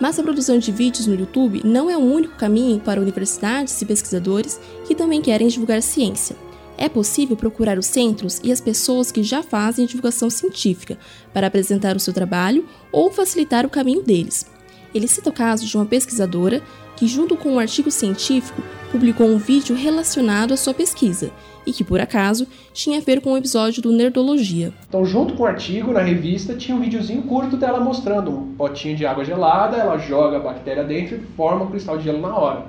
Mas 0.00 0.18
a 0.18 0.22
produção 0.24 0.58
de 0.58 0.72
vídeos 0.72 1.06
no 1.06 1.14
YouTube 1.14 1.60
não 1.64 1.88
é 1.88 1.96
o 1.96 2.00
único 2.00 2.34
caminho 2.34 2.80
para 2.80 3.00
universidades 3.00 3.80
e 3.80 3.86
pesquisadores 3.86 4.60
que 4.84 4.96
também 4.96 5.22
querem 5.22 5.46
divulgar 5.46 5.80
ciência 5.80 6.47
é 6.78 6.88
possível 6.88 7.36
procurar 7.36 7.76
os 7.76 7.86
centros 7.86 8.40
e 8.42 8.52
as 8.52 8.60
pessoas 8.60 9.10
que 9.10 9.22
já 9.22 9.42
fazem 9.42 9.84
divulgação 9.84 10.30
científica 10.30 10.96
para 11.34 11.48
apresentar 11.48 11.96
o 11.96 12.00
seu 12.00 12.14
trabalho 12.14 12.64
ou 12.92 13.10
facilitar 13.10 13.66
o 13.66 13.70
caminho 13.70 14.02
deles. 14.02 14.46
Ele 14.94 15.08
cita 15.08 15.28
o 15.28 15.32
caso 15.32 15.66
de 15.66 15.76
uma 15.76 15.84
pesquisadora 15.84 16.62
que, 16.96 17.06
junto 17.06 17.36
com 17.36 17.50
um 17.50 17.58
artigo 17.58 17.90
científico, 17.90 18.62
publicou 18.90 19.26
um 19.26 19.38
vídeo 19.38 19.76
relacionado 19.76 20.54
à 20.54 20.56
sua 20.56 20.72
pesquisa 20.72 21.30
e 21.66 21.72
que, 21.72 21.84
por 21.84 22.00
acaso, 22.00 22.46
tinha 22.72 22.98
a 22.98 23.02
ver 23.02 23.20
com 23.20 23.32
um 23.32 23.36
episódio 23.36 23.82
do 23.82 23.92
Nerdologia. 23.92 24.72
Então, 24.88 25.04
junto 25.04 25.34
com 25.34 25.42
o 25.42 25.46
artigo, 25.46 25.92
na 25.92 26.00
revista, 26.00 26.54
tinha 26.54 26.76
um 26.76 26.80
videozinho 26.80 27.22
curto 27.22 27.56
dela 27.56 27.78
mostrando 27.78 28.30
um 28.30 28.54
potinho 28.54 28.96
de 28.96 29.04
água 29.04 29.24
gelada, 29.24 29.76
ela 29.76 29.98
joga 29.98 30.38
a 30.38 30.40
bactéria 30.40 30.82
dentro 30.82 31.16
e 31.16 31.36
forma 31.36 31.64
um 31.64 31.70
cristal 31.70 31.98
de 31.98 32.04
gelo 32.04 32.20
na 32.20 32.34
hora. 32.36 32.66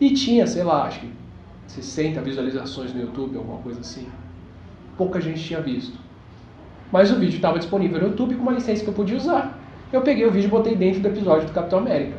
E 0.00 0.12
tinha, 0.12 0.46
sei 0.46 0.64
lá, 0.64 0.84
acho 0.84 1.00
que 1.00 1.08
60 1.68 2.20
visualizações 2.22 2.92
no 2.92 3.00
YouTube, 3.00 3.36
alguma 3.36 3.58
coisa 3.58 3.80
assim. 3.80 4.08
Pouca 4.96 5.20
gente 5.20 5.42
tinha 5.42 5.60
visto. 5.60 5.96
Mas 6.90 7.10
o 7.10 7.16
vídeo 7.16 7.36
estava 7.36 7.58
disponível 7.58 8.00
no 8.00 8.08
YouTube 8.08 8.34
com 8.34 8.42
uma 8.42 8.52
licença 8.52 8.82
que 8.82 8.88
eu 8.88 8.94
podia 8.94 9.16
usar. 9.16 9.58
Eu 9.92 10.00
peguei 10.00 10.26
o 10.26 10.30
vídeo 10.30 10.48
e 10.48 10.50
botei 10.50 10.74
dentro 10.74 11.00
do 11.00 11.08
episódio 11.08 11.46
do 11.46 11.52
Capitão 11.52 11.78
América. 11.78 12.16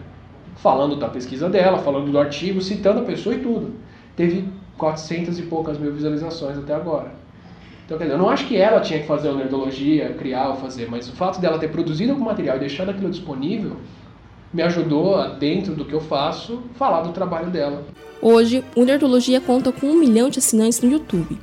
Falando 0.56 0.96
da 0.96 1.10
pesquisa 1.10 1.50
dela, 1.50 1.79
falando 1.79 2.12
do 2.12 2.20
artigo, 2.20 2.62
citando 2.62 3.00
a 3.00 3.03
pessoa 3.03 3.36
e 3.36 3.39
tudo. 3.39 3.74
Teve 4.15 4.48
400 4.77 5.39
e 5.39 5.44
poucas 5.44 5.77
mil 5.77 5.91
visualizações 5.91 6.58
até 6.58 6.74
agora. 6.74 7.12
Então, 7.86 7.98
quer 7.98 8.03
dizer, 8.03 8.15
eu 8.15 8.20
não 8.20 8.29
acho 8.29 8.46
que 8.46 8.56
ela 8.56 8.79
tinha 8.82 9.00
que 9.00 9.08
fazer 9.08 9.29
a 9.29 9.34
nerdologia, 9.34 10.13
criar 10.13 10.50
ou 10.50 10.56
fazer, 10.58 10.88
mas 10.89 11.10
o 11.10 11.13
fato 11.13 11.41
dela 11.41 11.58
ter 11.58 11.70
produzido 11.70 12.12
algum 12.12 12.25
material 12.25 12.58
e 12.58 12.60
deixado 12.60 12.89
aquilo 12.89 13.10
disponível 13.10 13.77
me 14.53 14.62
ajudou, 14.63 15.36
dentro 15.36 15.75
do 15.75 15.86
que 15.86 15.94
eu 15.94 16.01
faço, 16.01 16.62
falar 16.75 17.01
do 17.01 17.13
trabalho 17.13 17.50
dela. 17.50 17.86
Hoje, 18.22 18.63
o 18.75 18.84
Nerdologia 18.84 19.39
conta 19.39 19.72
com 19.72 19.88
um 19.88 20.00
milhão 20.00 20.29
de 20.29 20.39
assinantes 20.39 20.82
no 20.82 20.91
YouTube. 20.91 21.39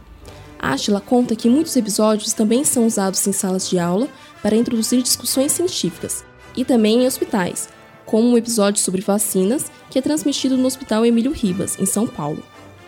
Ashla 0.58 1.00
conta 1.00 1.36
que 1.36 1.48
muitos 1.48 1.76
episódios 1.76 2.32
também 2.32 2.64
são 2.64 2.86
usados 2.86 3.26
em 3.26 3.32
salas 3.32 3.68
de 3.68 3.78
aula 3.78 4.08
para 4.42 4.56
introduzir 4.56 5.02
discussões 5.02 5.52
científicas 5.52 6.24
e 6.56 6.64
também 6.64 7.02
em 7.02 7.06
hospitais, 7.06 7.68
como 8.04 8.28
um 8.28 8.36
episódio 8.36 8.80
sobre 8.80 9.02
vacinas 9.02 9.70
que 9.90 9.98
é 9.98 10.02
transmitido 10.02 10.56
no 10.56 10.66
Hospital 10.66 11.04
Emílio 11.04 11.32
Ribas, 11.32 11.78
em 11.78 11.86
São 11.86 12.06
Paulo. 12.06 12.42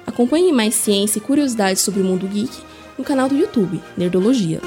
Acompanhe 0.07 0.53
mais 0.53 0.75
ciência 0.75 1.19
e 1.19 1.23
curiosidades 1.23 1.83
sobre 1.83 2.01
o 2.01 2.05
mundo 2.05 2.27
geek 2.27 2.57
no 2.97 3.05
canal 3.05 3.29
do 3.29 3.37
YouTube 3.37 3.81
Nerdologia. 3.97 4.61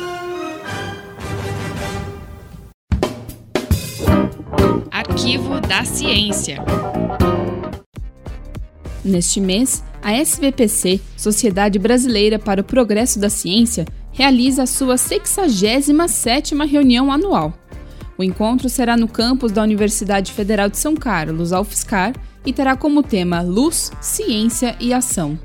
Arquivo 5.31 5.61
da 5.61 5.85
Ciência. 5.85 6.57
Neste 9.01 9.39
mês, 9.39 9.81
a 10.01 10.11
SBPC, 10.11 10.99
Sociedade 11.15 11.79
Brasileira 11.79 12.37
para 12.37 12.59
o 12.59 12.65
Progresso 12.65 13.17
da 13.17 13.29
Ciência, 13.29 13.85
realiza 14.11 14.63
a 14.63 14.67
sua 14.67 14.95
67ª 14.95 16.67
reunião 16.67 17.09
anual. 17.09 17.53
O 18.17 18.23
encontro 18.25 18.67
será 18.67 18.97
no 18.97 19.07
campus 19.07 19.53
da 19.53 19.63
Universidade 19.63 20.33
Federal 20.33 20.67
de 20.67 20.77
São 20.77 20.97
Carlos, 20.97 21.53
a 21.53 21.61
UFSCar, 21.61 22.13
e 22.45 22.51
terá 22.51 22.75
como 22.75 23.01
tema 23.01 23.41
Luz, 23.41 23.89
Ciência 24.01 24.75
e 24.81 24.93
Ação. 24.93 25.39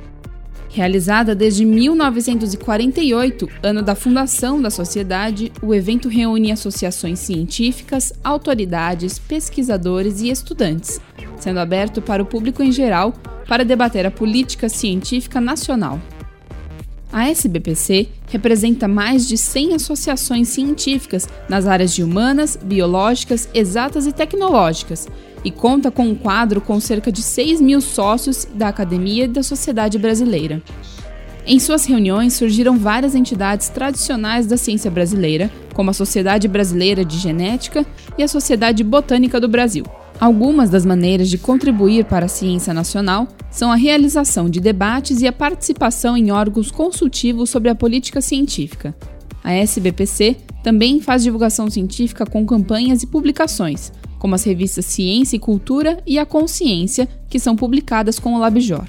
Realizada 0.77 1.35
desde 1.35 1.65
1948, 1.65 3.49
ano 3.63 3.83
da 3.83 3.95
fundação 3.95 4.61
da 4.61 4.69
sociedade, 4.69 5.51
o 5.63 5.75
evento 5.75 6.07
reúne 6.07 6.53
associações 6.53 7.19
científicas, 7.19 8.13
autoridades, 8.23 9.19
pesquisadores 9.19 10.21
e 10.21 10.29
estudantes, 10.29 11.01
sendo 11.39 11.61
aberto 11.61 12.03
para 12.03 12.23
o 12.23 12.27
público 12.27 12.63
em 12.63 12.71
geral 12.71 13.15
para 13.49 13.65
debater 13.65 14.05
a 14.05 14.11
política 14.11 14.69
científica 14.69 15.41
nacional. 15.41 15.99
A 17.17 17.31
SBPC 17.31 18.09
representa 18.29 18.87
mais 18.87 19.27
de 19.27 19.39
100 19.39 19.77
associações 19.77 20.49
científicas 20.49 21.27
nas 21.49 21.67
áreas 21.67 21.95
de 21.95 22.03
humanas, 22.03 22.59
biológicas, 22.63 23.49
exatas 23.55 24.07
e 24.07 24.13
tecnológicas 24.13 25.09
e 25.43 25.51
conta 25.51 25.91
com 25.91 26.03
um 26.03 26.15
quadro 26.15 26.61
com 26.61 26.79
cerca 26.79 27.11
de 27.11 27.23
6 27.23 27.63
mil 27.63 27.81
sócios 27.81 28.47
da 28.53 28.69
academia 28.69 29.25
e 29.25 29.29
da 29.29 29.43
sociedade 29.43 29.99
brasileira. 29.99 30.63
Em 31.47 31.59
suas 31.59 31.87
reuniões 31.87 32.35
surgiram 32.35 32.77
várias 32.77 33.15
entidades 33.15 33.71
tradicionais 33.71 34.45
da 34.47 34.59
ciência 34.59 34.91
brasileira, 34.91 35.51
como 35.73 35.89
a 35.89 35.95
Sociedade 35.95 36.47
Brasileira 36.47 37.03
de 37.03 37.17
Genética 37.17 37.87
e 38.19 38.23
a 38.23 38.29
Sociedade 38.29 38.85
Botânica 38.85 39.41
do 39.41 39.49
Brasil. 39.49 39.87
Algumas 40.19 40.71
das 40.71 40.87
maneiras 40.87 41.29
de 41.29 41.37
contribuir 41.37 42.07
para 42.07 42.25
a 42.25 42.29
ciência 42.29 42.73
nacional 42.73 43.29
são 43.51 43.71
a 43.71 43.77
realização 43.77 44.49
de 44.49 44.61
debates 44.61 45.21
e 45.21 45.27
a 45.27 45.33
participação 45.33 46.17
em 46.17 46.31
órgãos 46.31 46.71
consultivos 46.71 47.51
sobre 47.51 47.69
a 47.69 47.75
política 47.75 48.23
científica. 48.23 48.97
A 49.45 49.53
SBPC 49.53 50.37
também 50.63 51.01
faz 51.01 51.23
divulgação 51.23 51.69
científica 51.69 52.25
com 52.25 52.47
campanhas 52.47 53.03
e 53.03 53.07
publicações, 53.07 53.93
como 54.19 54.35
as 54.35 54.43
revistas 54.43 54.87
Ciência 54.87 55.37
e 55.37 55.39
Cultura 55.39 56.03
e 56.07 56.19
A 56.19 56.25
Consciência, 56.25 57.07
que 57.29 57.39
são 57.39 57.55
publicadas 57.55 58.19
com 58.19 58.35
o 58.35 58.39
Labjor. 58.39 58.87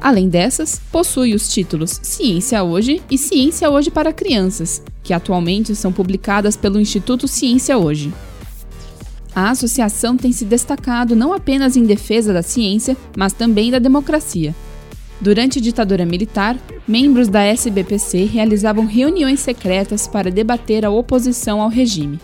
Além 0.00 0.28
dessas, 0.28 0.80
possui 0.90 1.34
os 1.34 1.48
títulos 1.48 2.00
Ciência 2.02 2.62
Hoje 2.62 3.02
e 3.10 3.18
Ciência 3.18 3.70
Hoje 3.70 3.90
para 3.90 4.12
Crianças, 4.12 4.82
que 5.02 5.12
atualmente 5.12 5.74
são 5.74 5.92
publicadas 5.92 6.56
pelo 6.56 6.80
Instituto 6.80 7.28
Ciência 7.28 7.76
Hoje. 7.76 8.12
A 9.36 9.50
associação 9.50 10.16
tem 10.16 10.32
se 10.32 10.44
destacado 10.46 11.14
não 11.14 11.34
apenas 11.34 11.76
em 11.76 11.84
defesa 11.84 12.32
da 12.32 12.40
ciência, 12.40 12.96
mas 13.14 13.34
também 13.34 13.70
da 13.70 13.78
democracia. 13.78 14.56
Durante 15.20 15.58
a 15.58 15.62
ditadura 15.62 16.06
militar, 16.06 16.56
membros 16.88 17.28
da 17.28 17.42
SBPC 17.42 18.24
realizavam 18.24 18.86
reuniões 18.86 19.40
secretas 19.40 20.08
para 20.08 20.30
debater 20.30 20.86
a 20.86 20.90
oposição 20.90 21.60
ao 21.60 21.68
regime. 21.68 22.18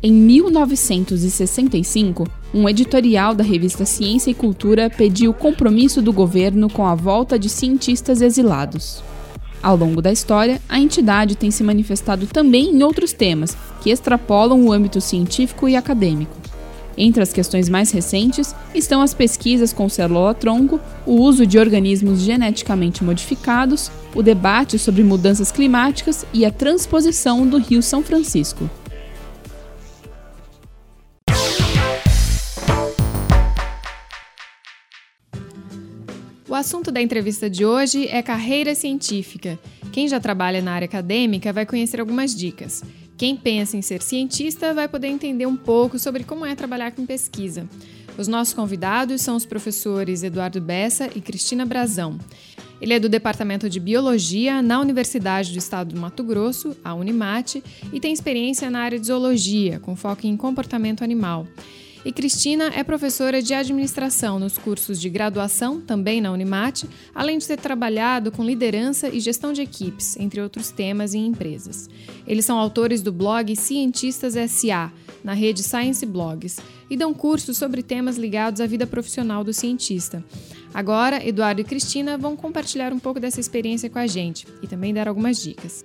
Em 0.00 0.12
1965, 0.12 2.28
um 2.54 2.68
editorial 2.68 3.34
da 3.34 3.42
revista 3.42 3.84
Ciência 3.84 4.30
e 4.30 4.34
Cultura 4.34 4.88
pediu 4.88 5.34
compromisso 5.34 6.00
do 6.00 6.12
governo 6.12 6.70
com 6.70 6.86
a 6.86 6.94
volta 6.94 7.36
de 7.36 7.48
cientistas 7.48 8.22
exilados. 8.22 9.02
Ao 9.66 9.76
longo 9.76 10.00
da 10.00 10.12
história, 10.12 10.62
a 10.68 10.78
entidade 10.78 11.34
tem 11.34 11.50
se 11.50 11.64
manifestado 11.64 12.24
também 12.28 12.70
em 12.70 12.84
outros 12.84 13.12
temas 13.12 13.56
que 13.82 13.90
extrapolam 13.90 14.64
o 14.64 14.72
âmbito 14.72 15.00
científico 15.00 15.68
e 15.68 15.74
acadêmico. 15.74 16.36
Entre 16.96 17.20
as 17.20 17.32
questões 17.32 17.68
mais 17.68 17.90
recentes 17.90 18.54
estão 18.72 19.02
as 19.02 19.12
pesquisas 19.12 19.72
com 19.72 19.88
célula-tronco, 19.88 20.78
o 21.04 21.20
uso 21.20 21.44
de 21.44 21.58
organismos 21.58 22.20
geneticamente 22.20 23.02
modificados, 23.02 23.90
o 24.14 24.22
debate 24.22 24.78
sobre 24.78 25.02
mudanças 25.02 25.50
climáticas 25.50 26.24
e 26.32 26.44
a 26.44 26.52
transposição 26.52 27.44
do 27.44 27.58
Rio 27.58 27.82
São 27.82 28.04
Francisco. 28.04 28.70
Assunto 36.56 36.90
da 36.90 37.00
entrevista 37.00 37.48
de 37.48 37.64
hoje 37.64 38.08
é 38.08 38.22
carreira 38.22 38.74
científica. 38.74 39.58
Quem 39.92 40.08
já 40.08 40.18
trabalha 40.18 40.62
na 40.62 40.72
área 40.72 40.86
acadêmica 40.86 41.52
vai 41.52 41.66
conhecer 41.66 42.00
algumas 42.00 42.34
dicas. 42.34 42.82
Quem 43.16 43.36
pensa 43.36 43.76
em 43.76 43.82
ser 43.82 44.02
cientista 44.02 44.74
vai 44.74 44.88
poder 44.88 45.08
entender 45.08 45.46
um 45.46 45.56
pouco 45.56 45.98
sobre 45.98 46.24
como 46.24 46.44
é 46.44 46.54
trabalhar 46.54 46.92
com 46.92 47.06
pesquisa. 47.06 47.68
Os 48.18 48.26
nossos 48.26 48.54
convidados 48.54 49.20
são 49.20 49.36
os 49.36 49.44
professores 49.44 50.22
Eduardo 50.22 50.60
Bessa 50.60 51.10
e 51.14 51.20
Cristina 51.20 51.66
Brazão. 51.66 52.18
Ele 52.80 52.94
é 52.94 53.00
do 53.00 53.08
Departamento 53.08 53.68
de 53.68 53.78
Biologia 53.78 54.60
na 54.60 54.80
Universidade 54.80 55.52
do 55.52 55.58
Estado 55.58 55.94
do 55.94 56.00
Mato 56.00 56.24
Grosso, 56.24 56.76
a 56.84 56.94
Unimate, 56.94 57.62
e 57.92 58.00
tem 58.00 58.12
experiência 58.12 58.70
na 58.70 58.80
área 58.80 58.98
de 58.98 59.06
zoologia, 59.06 59.78
com 59.80 59.94
foco 59.94 60.26
em 60.26 60.36
comportamento 60.36 61.04
animal. 61.04 61.46
E 62.06 62.12
Cristina 62.12 62.70
é 62.72 62.84
professora 62.84 63.42
de 63.42 63.52
administração 63.52 64.38
nos 64.38 64.56
cursos 64.56 65.00
de 65.00 65.10
graduação, 65.10 65.80
também 65.80 66.20
na 66.20 66.30
Unimate, 66.30 66.88
além 67.12 67.36
de 67.36 67.48
ter 67.48 67.56
trabalhado 67.56 68.30
com 68.30 68.44
liderança 68.44 69.08
e 69.08 69.18
gestão 69.18 69.52
de 69.52 69.60
equipes, 69.60 70.16
entre 70.16 70.40
outros 70.40 70.70
temas 70.70 71.14
em 71.14 71.26
empresas. 71.26 71.90
Eles 72.24 72.44
são 72.44 72.60
autores 72.60 73.02
do 73.02 73.12
blog 73.12 73.56
Cientistas 73.56 74.34
SA, 74.48 74.92
na 75.24 75.32
rede 75.32 75.64
Science 75.64 76.06
Blogs, 76.06 76.60
e 76.88 76.96
dão 76.96 77.12
cursos 77.12 77.58
sobre 77.58 77.82
temas 77.82 78.16
ligados 78.16 78.60
à 78.60 78.66
vida 78.68 78.86
profissional 78.86 79.42
do 79.42 79.52
cientista. 79.52 80.24
Agora, 80.72 81.26
Eduardo 81.26 81.60
e 81.60 81.64
Cristina 81.64 82.16
vão 82.16 82.36
compartilhar 82.36 82.92
um 82.92 83.00
pouco 83.00 83.18
dessa 83.18 83.40
experiência 83.40 83.90
com 83.90 83.98
a 83.98 84.06
gente 84.06 84.46
e 84.62 84.68
também 84.68 84.94
dar 84.94 85.08
algumas 85.08 85.42
dicas. 85.42 85.84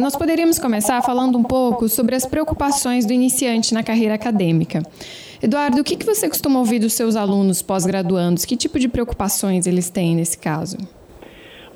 Nós 0.00 0.14
poderíamos 0.14 0.60
começar 0.60 1.02
falando 1.02 1.36
um 1.36 1.42
pouco 1.42 1.88
sobre 1.88 2.14
as 2.14 2.24
preocupações 2.24 3.04
do 3.04 3.12
iniciante 3.12 3.74
na 3.74 3.82
carreira 3.82 4.14
acadêmica. 4.14 4.82
Eduardo, 5.42 5.80
o 5.80 5.84
que 5.84 6.04
você 6.04 6.28
costuma 6.28 6.60
ouvir 6.60 6.78
dos 6.78 6.92
seus 6.92 7.16
alunos 7.16 7.62
pós-graduandos? 7.62 8.44
Que 8.44 8.56
tipo 8.56 8.78
de 8.78 8.88
preocupações 8.88 9.66
eles 9.66 9.90
têm 9.90 10.14
nesse 10.14 10.38
caso? 10.38 10.76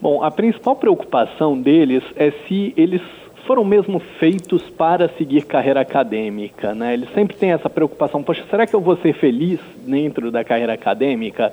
Bom, 0.01 0.23
a 0.23 0.31
principal 0.31 0.77
preocupação 0.77 1.61
deles 1.61 2.05
é 2.15 2.33
se 2.47 2.73
eles 2.77 3.01
foram 3.45 3.65
mesmo 3.65 4.01
feitos 4.21 4.63
para 4.71 5.09
seguir 5.19 5.45
carreira 5.45 5.81
acadêmica, 5.81 6.75
né? 6.75 6.95
Eles 6.95 7.09
sempre 7.13 7.37
têm 7.37 7.51
essa 7.51 7.69
preocupação, 7.69 8.23
poxa, 8.23 8.45
será 8.49 8.67
que 8.67 8.75
eu 8.75 8.81
vou 8.81 8.97
ser 8.99 9.15
feliz 9.15 9.59
dentro 9.85 10.31
da 10.31 10.45
carreira 10.45 10.75
acadêmica? 10.75 11.53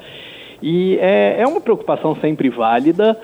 E 0.62 0.98
é, 1.02 1.38
é 1.40 1.48
uma 1.48 1.62
preocupação 1.62 2.16
sempre 2.16 2.50
válida 2.50 3.20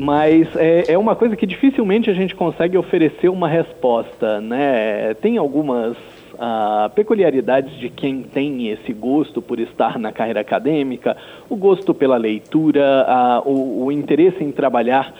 mas 0.00 0.48
é, 0.56 0.92
é, 0.92 0.98
uma 0.98 1.14
coisa 1.14 1.36
que 1.36 1.46
dificilmente 1.46 2.08
a 2.08 2.14
gente 2.14 2.34
consegue 2.34 2.78
oferecer 2.78 3.28
uma 3.28 3.46
resposta, 3.46 4.40
né? 4.40 5.12
Tem 5.20 5.36
algumas 5.36 5.94
uh, 6.34 6.88
peculiaridades 6.94 7.78
de 7.78 7.90
quem 7.90 8.22
tem 8.22 8.68
esse 8.70 8.94
gosto 8.94 9.42
por 9.42 9.60
estar 9.60 9.98
na 9.98 10.10
carreira 10.10 10.40
acadêmica, 10.40 11.14
o 11.50 11.54
gosto 11.54 11.92
pela 11.92 12.16
leitura, 12.16 13.06
uh, 13.44 13.48
o, 13.48 13.84
o 13.84 13.92
interesse 13.92 14.42
em 14.42 14.50
trabalhar 14.50 15.14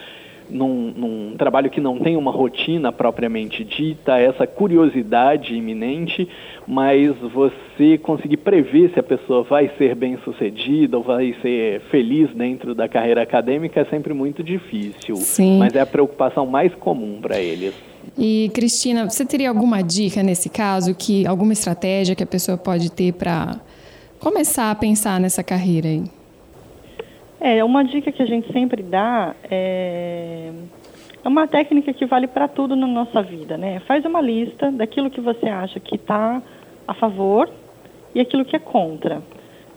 num, 0.50 0.92
num, 0.96 1.34
trabalho 1.36 1.70
que 1.70 1.80
não 1.80 1.98
tem 1.98 2.16
uma 2.16 2.30
rotina 2.30 2.92
propriamente 2.92 3.64
dita, 3.64 4.18
essa 4.18 4.46
curiosidade 4.46 5.54
iminente, 5.54 6.28
mas 6.66 7.16
você 7.18 7.98
conseguir 7.98 8.38
prever 8.38 8.90
se 8.92 9.00
a 9.00 9.02
pessoa 9.02 9.42
vai 9.42 9.70
ser 9.78 9.94
bem 9.94 10.18
sucedida 10.24 10.96
ou 10.96 11.02
vai 11.02 11.34
ser 11.40 11.80
feliz 11.90 12.30
dentro 12.34 12.74
da 12.74 12.88
carreira 12.88 13.22
acadêmica 13.22 13.80
é 13.80 13.84
sempre 13.84 14.12
muito 14.12 14.42
difícil. 14.42 15.16
Sim. 15.16 15.58
Mas 15.58 15.74
é 15.74 15.80
a 15.80 15.86
preocupação 15.86 16.46
mais 16.46 16.74
comum 16.74 17.20
para 17.20 17.38
eles. 17.40 17.74
E 18.18 18.50
Cristina, 18.54 19.08
você 19.08 19.24
teria 19.24 19.48
alguma 19.48 19.82
dica 19.82 20.22
nesse 20.22 20.48
caso, 20.48 20.94
que 20.94 21.26
alguma 21.26 21.52
estratégia 21.52 22.14
que 22.14 22.22
a 22.22 22.26
pessoa 22.26 22.56
pode 22.56 22.90
ter 22.90 23.12
para 23.12 23.60
começar 24.18 24.70
a 24.70 24.74
pensar 24.74 25.20
nessa 25.20 25.42
carreira 25.42 25.88
aí? 25.88 26.19
É, 27.40 27.64
uma 27.64 27.82
dica 27.82 28.12
que 28.12 28.22
a 28.22 28.26
gente 28.26 28.52
sempre 28.52 28.82
dá 28.82 29.34
é, 29.50 30.50
é 31.24 31.28
uma 31.28 31.48
técnica 31.48 31.92
que 31.92 32.04
vale 32.04 32.26
para 32.26 32.46
tudo 32.46 32.76
na 32.76 32.86
nossa 32.86 33.22
vida, 33.22 33.56
né? 33.56 33.80
Faz 33.80 34.04
uma 34.04 34.20
lista 34.20 34.70
daquilo 34.70 35.10
que 35.10 35.22
você 35.22 35.48
acha 35.48 35.80
que 35.80 35.96
está 35.96 36.42
a 36.86 36.92
favor 36.92 37.48
e 38.14 38.20
aquilo 38.20 38.44
que 38.44 38.54
é 38.54 38.58
contra. 38.58 39.22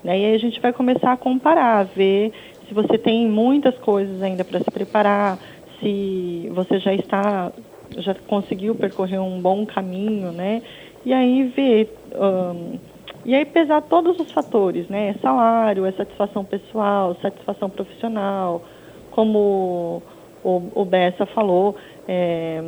Né? 0.03 0.19
E 0.19 0.25
aí 0.25 0.35
a 0.35 0.37
gente 0.37 0.59
vai 0.59 0.73
começar 0.73 1.13
a 1.13 1.17
comparar, 1.17 1.85
ver 1.85 2.33
se 2.67 2.73
você 2.73 2.97
tem 2.97 3.27
muitas 3.29 3.77
coisas 3.77 4.21
ainda 4.21 4.43
para 4.43 4.59
se 4.59 4.69
preparar, 4.69 5.39
se 5.79 6.49
você 6.53 6.79
já 6.79 6.93
está, 6.93 7.51
já 7.97 8.13
conseguiu 8.27 8.75
percorrer 8.75 9.19
um 9.19 9.39
bom 9.39 9.65
caminho, 9.65 10.31
né? 10.31 10.61
E 11.05 11.13
aí 11.13 11.43
ver 11.43 11.93
um, 12.15 12.77
e 13.25 13.33
aí 13.33 13.45
pesar 13.45 13.81
todos 13.81 14.19
os 14.19 14.31
fatores, 14.31 14.87
né? 14.89 15.15
Salário, 15.21 15.85
é 15.85 15.91
satisfação 15.93 16.43
pessoal, 16.43 17.15
satisfação 17.21 17.69
profissional, 17.69 18.61
como 19.11 20.01
o, 20.43 20.61
o 20.75 20.85
Bessa 20.85 21.25
falou, 21.25 21.75
é, 22.07 22.61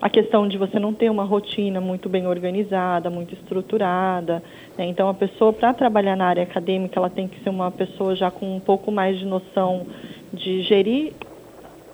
a 0.00 0.08
questão 0.08 0.46
de 0.46 0.56
você 0.56 0.78
não 0.78 0.94
ter 0.94 1.10
uma 1.10 1.24
rotina 1.24 1.80
muito 1.80 2.08
bem 2.08 2.26
organizada, 2.26 3.10
muito 3.10 3.34
estruturada. 3.34 4.42
Né? 4.76 4.86
Então, 4.86 5.08
a 5.08 5.14
pessoa, 5.14 5.52
para 5.52 5.74
trabalhar 5.74 6.16
na 6.16 6.26
área 6.26 6.42
acadêmica, 6.42 6.98
ela 6.98 7.10
tem 7.10 7.26
que 7.26 7.40
ser 7.42 7.50
uma 7.50 7.70
pessoa 7.70 8.14
já 8.14 8.30
com 8.30 8.56
um 8.56 8.60
pouco 8.60 8.92
mais 8.92 9.18
de 9.18 9.24
noção 9.24 9.86
de 10.32 10.62
gerir 10.62 11.12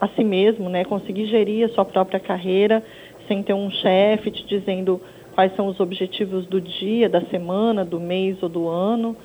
a 0.00 0.08
si 0.08 0.24
mesmo, 0.24 0.68
né? 0.68 0.84
conseguir 0.84 1.26
gerir 1.26 1.64
a 1.64 1.68
sua 1.70 1.84
própria 1.84 2.20
carreira, 2.20 2.82
sem 3.26 3.42
ter 3.42 3.54
um 3.54 3.70
chefe 3.70 4.30
te 4.30 4.44
dizendo 4.46 5.00
quais 5.34 5.54
são 5.56 5.66
os 5.66 5.80
objetivos 5.80 6.46
do 6.46 6.60
dia, 6.60 7.08
da 7.08 7.20
semana, 7.26 7.84
do 7.84 8.00
mês 8.00 8.42
ou 8.42 8.48
do 8.48 8.68
ano. 8.68 9.16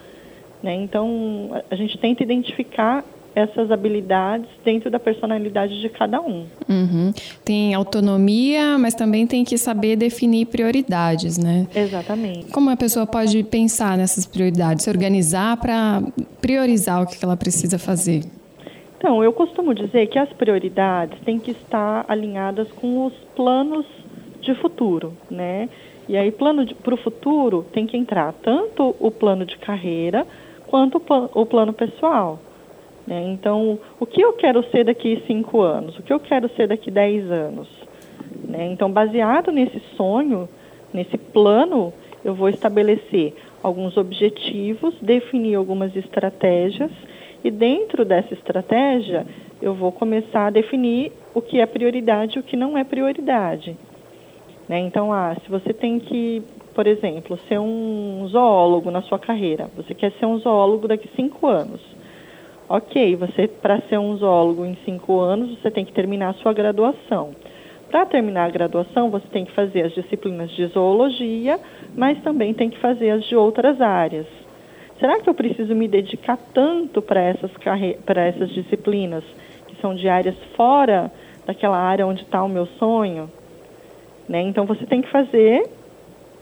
Né? 0.61 0.73
Então, 0.75 1.61
a 1.69 1.75
gente 1.75 1.97
tenta 1.97 2.23
identificar 2.23 3.05
essas 3.35 3.71
habilidades 3.71 4.49
dentro 4.65 4.89
da 4.89 4.99
personalidade 4.99 5.79
de 5.79 5.87
cada 5.87 6.19
um. 6.19 6.45
Uhum. 6.67 7.13
Tem 7.45 7.73
autonomia, 7.73 8.77
mas 8.77 8.93
também 8.93 9.25
tem 9.27 9.43
que 9.45 9.57
saber 9.57 9.95
definir 9.95 10.47
prioridades, 10.47 11.37
né? 11.37 11.67
Exatamente. 11.73 12.51
Como 12.51 12.69
a 12.69 12.75
pessoa 12.75 13.05
pode 13.05 13.43
pensar 13.43 13.97
nessas 13.97 14.25
prioridades, 14.25 14.83
se 14.83 14.89
organizar 14.89 15.57
para 15.57 16.01
priorizar 16.41 17.03
o 17.03 17.07
que 17.07 17.23
ela 17.23 17.37
precisa 17.37 17.77
fazer? 17.77 18.23
Então, 18.97 19.23
eu 19.23 19.31
costumo 19.31 19.73
dizer 19.73 20.07
que 20.07 20.19
as 20.19 20.31
prioridades 20.33 21.17
têm 21.21 21.39
que 21.39 21.51
estar 21.51 22.03
alinhadas 22.07 22.67
com 22.71 23.05
os 23.05 23.13
planos 23.35 23.85
de 24.41 24.53
futuro, 24.55 25.13
né? 25.29 25.69
E 26.09 26.17
aí, 26.17 26.31
plano 26.31 26.65
para 26.73 26.95
o 26.95 26.97
futuro 26.97 27.63
tem 27.71 27.85
que 27.85 27.95
entrar 27.95 28.33
tanto 28.41 28.95
o 28.99 29.11
plano 29.11 29.45
de 29.45 29.55
carreira 29.59 30.25
quanto 30.65 30.99
o, 31.35 31.45
plano 31.45 31.71
pessoal. 31.71 32.39
Né? 33.05 33.27
Então, 33.27 33.77
o 33.99 34.07
que 34.07 34.19
eu 34.19 34.33
quero 34.33 34.63
ser 34.71 34.85
daqui 34.85 35.21
cinco 35.27 35.61
anos? 35.61 35.99
O 35.99 36.01
que 36.01 36.11
eu 36.11 36.19
quero 36.19 36.49
ser 36.55 36.67
daqui 36.67 36.89
dez 36.89 37.29
anos? 37.31 37.67
Né? 38.43 38.71
Então, 38.71 38.91
baseado 38.91 39.51
nesse 39.51 39.79
sonho, 39.95 40.49
nesse 40.91 41.15
plano, 41.15 41.93
eu 42.25 42.33
vou 42.33 42.49
estabelecer 42.49 43.35
alguns 43.61 43.95
objetivos, 43.95 44.95
definir 44.99 45.53
algumas 45.53 45.95
estratégias 45.95 46.89
e 47.43 47.51
dentro 47.51 48.03
dessa 48.03 48.33
estratégia 48.33 49.27
eu 49.61 49.75
vou 49.75 49.91
começar 49.91 50.47
a 50.47 50.49
definir 50.49 51.11
o 51.35 51.41
que 51.41 51.59
é 51.59 51.67
prioridade 51.67 52.37
e 52.37 52.39
o 52.39 52.43
que 52.43 52.57
não 52.57 52.75
é 52.75 52.83
prioridade. 52.83 53.77
Né? 54.69 54.79
Então, 54.81 55.11
ah, 55.11 55.35
se 55.43 55.49
você 55.49 55.73
tem 55.73 55.99
que, 55.99 56.43
por 56.75 56.85
exemplo, 56.85 57.37
ser 57.49 57.59
um 57.59 58.27
zoólogo 58.27 58.91
na 58.91 59.01
sua 59.01 59.17
carreira, 59.17 59.67
você 59.75 59.95
quer 59.95 60.11
ser 60.13 60.27
um 60.27 60.37
zoólogo 60.37 60.87
daqui 60.87 61.09
cinco 61.15 61.47
anos. 61.47 61.81
Ok, 62.69 63.15
você 63.15 63.47
para 63.47 63.81
ser 63.89 63.97
um 63.97 64.15
zoólogo 64.15 64.63
em 64.63 64.77
cinco 64.85 65.19
anos, 65.19 65.57
você 65.57 65.71
tem 65.71 65.83
que 65.83 65.91
terminar 65.91 66.29
a 66.29 66.33
sua 66.33 66.53
graduação. 66.53 67.31
Para 67.89 68.05
terminar 68.05 68.45
a 68.45 68.51
graduação, 68.51 69.09
você 69.09 69.25
tem 69.29 69.43
que 69.43 69.51
fazer 69.53 69.87
as 69.87 69.93
disciplinas 69.93 70.51
de 70.51 70.67
zoologia, 70.67 71.59
mas 71.95 72.21
também 72.21 72.53
tem 72.53 72.69
que 72.69 72.77
fazer 72.77 73.09
as 73.09 73.23
de 73.25 73.35
outras 73.35 73.81
áreas. 73.81 74.27
Será 74.99 75.19
que 75.19 75.27
eu 75.27 75.33
preciso 75.33 75.73
me 75.73 75.87
dedicar 75.87 76.37
tanto 76.53 77.01
para 77.01 77.19
essas, 77.19 77.49
para 78.05 78.21
essas 78.21 78.49
disciplinas, 78.49 79.23
que 79.65 79.81
são 79.81 79.95
de 79.95 80.07
áreas 80.07 80.35
fora 80.55 81.11
daquela 81.47 81.77
área 81.77 82.05
onde 82.05 82.21
está 82.21 82.43
o 82.43 82.49
meu 82.49 82.67
sonho? 82.77 83.31
Né? 84.29 84.43
Então 84.43 84.67
você 84.67 84.85
tem 84.85 85.01
que 85.01 85.09
fazer 85.09 85.67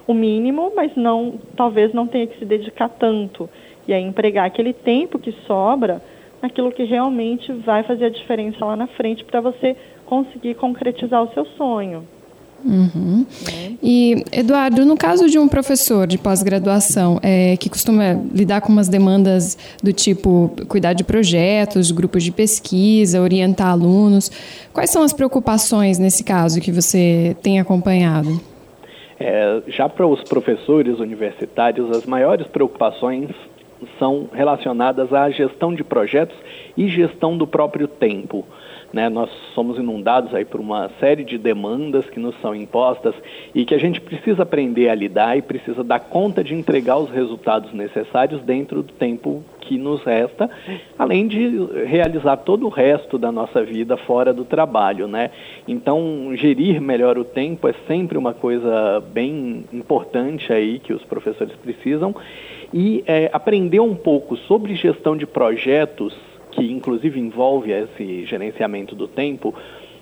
o 0.05 0.13
mínimo, 0.13 0.73
mas 0.75 0.93
não, 0.97 1.39
talvez 1.55 1.93
não 1.93 2.05
tenha 2.05 2.27
que 2.27 2.37
se 2.37 2.43
dedicar 2.43 2.89
tanto. 2.89 3.49
E 3.87 3.93
aí 3.93 4.03
empregar 4.03 4.45
aquele 4.45 4.73
tempo 4.73 5.17
que 5.17 5.31
sobra 5.47 6.01
naquilo 6.41 6.71
que 6.71 6.83
realmente 6.83 7.51
vai 7.53 7.83
fazer 7.83 8.05
a 8.05 8.09
diferença 8.09 8.63
lá 8.65 8.75
na 8.75 8.87
frente 8.87 9.23
para 9.23 9.39
você 9.39 9.75
conseguir 10.05 10.55
concretizar 10.55 11.23
o 11.23 11.33
seu 11.33 11.45
sonho. 11.45 12.05
Uhum. 12.65 13.25
E, 13.81 14.23
Eduardo, 14.31 14.85
no 14.85 14.97
caso 14.97 15.29
de 15.29 15.37
um 15.37 15.47
professor 15.47 16.07
de 16.07 16.17
pós-graduação 16.17 17.19
é, 17.21 17.55
que 17.57 17.69
costuma 17.69 18.13
lidar 18.33 18.61
com 18.61 18.71
umas 18.71 18.87
demandas 18.87 19.57
do 19.81 19.93
tipo 19.93 20.51
cuidar 20.67 20.93
de 20.93 21.03
projetos, 21.03 21.91
grupos 21.91 22.23
de 22.23 22.31
pesquisa, 22.31 23.21
orientar 23.21 23.69
alunos, 23.69 24.31
quais 24.73 24.89
são 24.89 25.03
as 25.03 25.13
preocupações 25.13 25.99
nesse 25.99 26.23
caso 26.23 26.59
que 26.59 26.71
você 26.71 27.35
tem 27.41 27.59
acompanhado? 27.59 28.39
É, 29.19 29.61
já 29.67 29.89
para 29.89 30.05
os 30.05 30.23
professores 30.23 30.99
universitários, 30.99 31.89
as 31.95 32.05
maiores 32.05 32.47
preocupações 32.47 33.29
são 33.97 34.29
relacionadas 34.31 35.13
à 35.13 35.29
gestão 35.29 35.73
de 35.73 35.83
projetos 35.83 36.35
e 36.75 36.87
gestão 36.87 37.37
do 37.37 37.47
próprio 37.47 37.87
tempo. 37.87 38.45
Né? 38.91 39.09
Nós 39.09 39.29
somos 39.53 39.77
inundados 39.77 40.33
aí 40.33 40.45
por 40.45 40.59
uma 40.59 40.89
série 40.99 41.23
de 41.23 41.37
demandas 41.37 42.09
que 42.09 42.19
nos 42.19 42.35
são 42.41 42.55
impostas 42.55 43.13
e 43.53 43.65
que 43.65 43.75
a 43.75 43.77
gente 43.77 43.99
precisa 43.99 44.43
aprender 44.43 44.89
a 44.89 44.95
lidar 44.95 45.37
e 45.37 45.41
precisa 45.41 45.83
dar 45.83 45.99
conta 45.99 46.43
de 46.43 46.53
entregar 46.53 46.97
os 46.97 47.09
resultados 47.09 47.73
necessários 47.73 48.41
dentro 48.41 48.81
do 48.81 48.93
tempo 48.93 49.43
que 49.67 49.77
nos 49.77 50.01
resta, 50.03 50.49
além 50.97 51.27
de 51.27 51.59
realizar 51.85 52.37
todo 52.37 52.65
o 52.65 52.69
resto 52.69 53.17
da 53.17 53.31
nossa 53.31 53.63
vida 53.63 53.97
fora 53.97 54.33
do 54.33 54.45
trabalho, 54.45 55.07
né? 55.07 55.29
Então, 55.67 56.29
gerir 56.35 56.79
melhor 56.79 57.17
o 57.17 57.25
tempo 57.25 57.67
é 57.67 57.73
sempre 57.85 58.17
uma 58.17 58.33
coisa 58.33 59.03
bem 59.11 59.65
importante 59.73 60.53
aí 60.53 60.79
que 60.79 60.93
os 60.93 61.03
professores 61.03 61.53
precisam 61.57 62.15
e 62.73 63.03
é, 63.05 63.29
aprender 63.33 63.81
um 63.81 63.95
pouco 63.95 64.37
sobre 64.37 64.75
gestão 64.75 65.17
de 65.17 65.25
projetos 65.25 66.15
que 66.57 66.71
inclusive 66.71 67.19
envolve 67.19 67.71
esse 67.71 68.25
gerenciamento 68.25 68.95
do 68.95 69.07
tempo, 69.07 69.53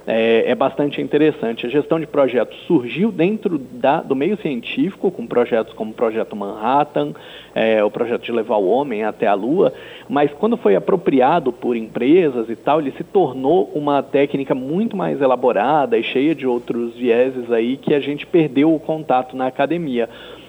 é, 0.08 0.44
é, 0.48 0.56
bastante 0.56 1.02
interessante. 1.02 1.66
A 1.66 1.70
gestão 1.70 2.00
de 2.00 2.08
projetos 2.08 2.58
surgiu 2.66 3.12
dentro 3.12 3.58
da, 3.58 4.02
do 4.02 4.16
meio 4.16 4.38
científico, 4.38 5.12
com 5.12 5.26
projetos 5.26 5.74
como 5.74 5.92
o 5.92 5.94
Projeto 5.94 6.36
Manhattan, 6.36 7.14
é, 7.54 7.84
o 7.84 7.90
projeto 7.92 8.22
de 8.22 8.32
levar 8.32 8.58
o 8.58 8.68
homem 8.68 9.04
até 9.04 9.28
a 9.28 9.34
Lua, 9.34 9.74
mas 10.08 10.32
quando 10.34 10.56
foi 10.58 10.76
apropriado 10.76 11.52
por 11.52 11.76
empresas 11.76 12.50
e 12.50 12.56
tal, 12.56 12.80
ele 12.80 12.92
se 12.92 13.04
tornou 13.04 13.72
uma 13.74 14.02
técnica 14.04 14.54
muito 14.54 14.96
mais 14.96 15.20
elaborada 15.20 15.98
e 15.98 16.04
cheia 16.04 16.36
de 16.36 16.46
outros 16.46 16.96
vieses 16.96 17.52
aí 17.52 17.76
que 17.76 17.94
a 17.94 18.00
gente 18.00 18.26
perdeu 18.26 18.74
o 18.74 18.80
contato 18.80 19.36
na 19.36 19.48
academia. 19.48 20.08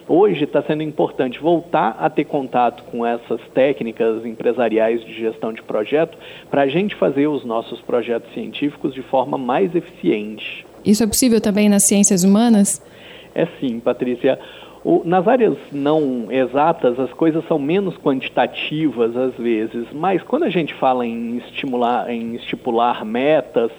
Hoje 0.09 0.45
está 0.45 0.62
sendo 0.62 0.85
importante 0.85 1.40
voltar 1.40 1.97
a 1.99 2.09
ter 2.09 2.25
contato 2.25 2.85
com 2.85 3.05
essas 3.05 3.40
técnicas 3.53 4.25
empresariais 4.25 5.05
de 5.05 5.12
gestão 5.12 5.53
de 5.53 5.61
projeto 5.62 6.16
para 6.49 6.62
a 6.62 6.69
gente 6.69 6.95
fazer 6.95 7.27
os 7.27 7.45
nossos 7.45 7.81
projetos 7.81 8.33
científicos 8.33 8.95
de 8.95 9.03
forma 9.03 9.37
mais 9.37 9.75
eficiente. 9.75 10.64
Isso 10.85 11.03
é 11.03 11.07
possível 11.09 11.40
também 11.40 11.69
nas 11.69 11.83
ciências 11.83 12.23
humanas? 12.23 12.81
É 13.35 13.47
sim, 13.59 13.81
Patrícia. 13.81 14.38
O, 14.85 15.03
nas 15.05 15.27
áreas 15.27 15.57
não 15.73 16.31
exatas, 16.31 17.01
as 17.01 17.12
coisas 17.12 17.45
são 17.49 17.59
menos 17.59 17.97
quantitativas 17.97 19.16
às 19.16 19.35
vezes, 19.35 19.88
mas 19.92 20.23
quando 20.23 20.45
a 20.45 20.51
gente 20.51 20.73
fala 20.75 21.05
em 21.05 21.38
estimular, 21.38 22.09
em 22.09 22.37
estipular 22.37 23.05
metas, 23.05 23.73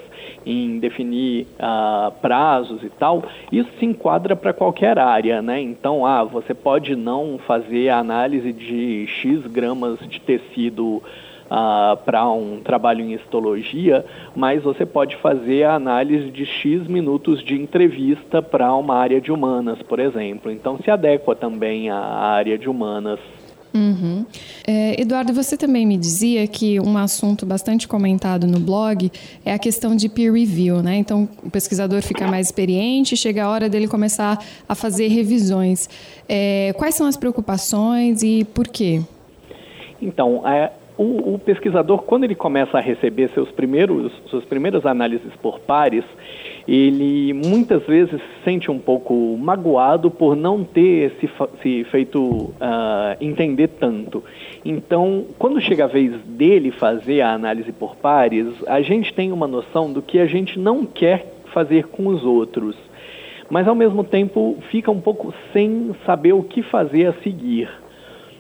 em 0.48 0.80
definir 0.80 1.46
uh, 1.60 2.12
prazos 2.22 2.82
e 2.82 2.90
tal, 2.90 3.24
isso 3.52 3.70
se 3.78 3.86
enquadra 3.86 4.36
para 4.36 4.54
qualquer 4.54 4.98
área, 4.98 5.42
né? 5.42 5.60
Então, 5.62 6.06
ah, 6.06 6.24
você 6.24 6.54
pode 6.54 6.96
não 6.96 7.38
fazer 7.46 7.90
a 7.90 8.00
análise 8.00 8.54
de 8.54 9.06
X 9.08 9.46
gramas 9.48 10.00
de 10.08 10.22
tecido 10.22 11.04
Uh, 11.48 11.96
para 12.04 12.30
um 12.30 12.60
trabalho 12.60 13.00
em 13.00 13.14
histologia, 13.14 14.06
mas 14.36 14.62
você 14.64 14.86
pode 14.86 15.16
fazer 15.16 15.64
a 15.64 15.76
análise 15.76 16.30
de 16.30 16.46
X 16.46 16.86
minutos 16.88 17.42
de 17.42 17.56
entrevista 17.56 18.42
para 18.42 18.76
uma 18.76 18.96
área 18.96 19.22
de 19.22 19.32
humanas, 19.32 19.82
por 19.82 19.98
exemplo. 19.98 20.52
Então 20.52 20.78
se 20.78 20.92
adequa 20.92 21.34
também 21.34 21.90
à 21.90 21.98
área 21.98 22.58
de 22.58 22.68
humanas. 22.68 23.22
Uhum. 23.78 24.26
É, 24.66 25.00
Eduardo, 25.00 25.32
você 25.32 25.56
também 25.56 25.86
me 25.86 25.98
dizia 25.98 26.48
que 26.48 26.80
um 26.80 26.98
assunto 26.98 27.46
bastante 27.46 27.88
comentado 27.88 28.48
no 28.48 28.60
blog 28.60 29.12
é 29.46 29.54
a 29.54 29.60
questão 29.60 29.96
de 29.96 30.10
peer 30.10 30.34
review, 30.34 30.82
né? 30.82 30.96
Então, 30.96 31.30
o 31.44 31.50
pesquisador 31.50 32.02
fica 32.02 32.28
mais 32.28 32.48
experiente, 32.48 33.16
chega 33.16 33.46
a 33.46 33.50
hora 33.50 33.70
dele 33.70 33.88
começar 33.88 34.44
a 34.68 34.74
fazer 34.74 35.10
revisões. 35.10 35.88
É, 36.28 36.74
quais 36.76 36.96
são 36.96 37.06
as 37.06 37.16
preocupações 37.16 38.24
e 38.24 38.44
por 38.46 38.68
quê? 38.68 39.02
Então, 40.02 40.48
é, 40.48 40.72
o, 40.98 41.36
o, 41.36 41.40
pesquisador, 41.40 42.02
quando 42.02 42.24
ele 42.24 42.34
começa 42.34 42.78
a 42.78 42.82
receber 42.82 43.30
seus 43.30 43.52
primeiros, 43.52 44.12
suas 44.26 44.44
primeiras 44.44 44.86
análises 44.86 45.32
por 45.42 45.60
pares, 45.60 46.04
ele 46.68 47.34
muitas 47.34 47.86
vezes 47.86 48.20
se 48.20 48.44
sente 48.44 48.72
um 48.72 48.80
pouco 48.80 49.38
magoado 49.38 50.10
por 50.10 50.36
não 50.36 50.64
ter 50.64 51.16
se, 51.20 51.30
se 51.62 51.84
feito 51.86 52.20
uh, 52.20 52.54
entender 53.22 53.68
tanto. 53.80 54.24
Então, 54.66 55.26
quando 55.38 55.62
chega 55.62 55.84
a 55.86 55.88
vez 55.88 56.20
dele 56.26 56.72
fazer 56.72 57.22
a 57.22 57.32
análise 57.32 57.72
por 57.72 57.96
pares, 57.96 58.48
a 58.66 58.82
gente 58.82 59.14
tem 59.14 59.32
uma 59.32 59.48
noção 59.48 59.94
do 59.94 60.02
que 60.02 60.20
a 60.20 60.26
gente 60.26 60.58
não 60.58 60.84
quer 60.84 61.32
fazer 61.54 61.88
com 61.88 62.08
os 62.08 62.26
outros. 62.26 62.76
Mas, 63.50 63.68
ao 63.68 63.76
mesmo 63.76 64.04
tempo, 64.04 64.58
fica 64.70 64.92
um 64.92 65.00
pouco 65.00 65.34
sem 65.54 65.96
saber 66.06 66.34
o 66.34 66.44
que 66.44 66.62
fazer 66.64 67.06
a 67.06 67.14
seguir. 67.22 67.70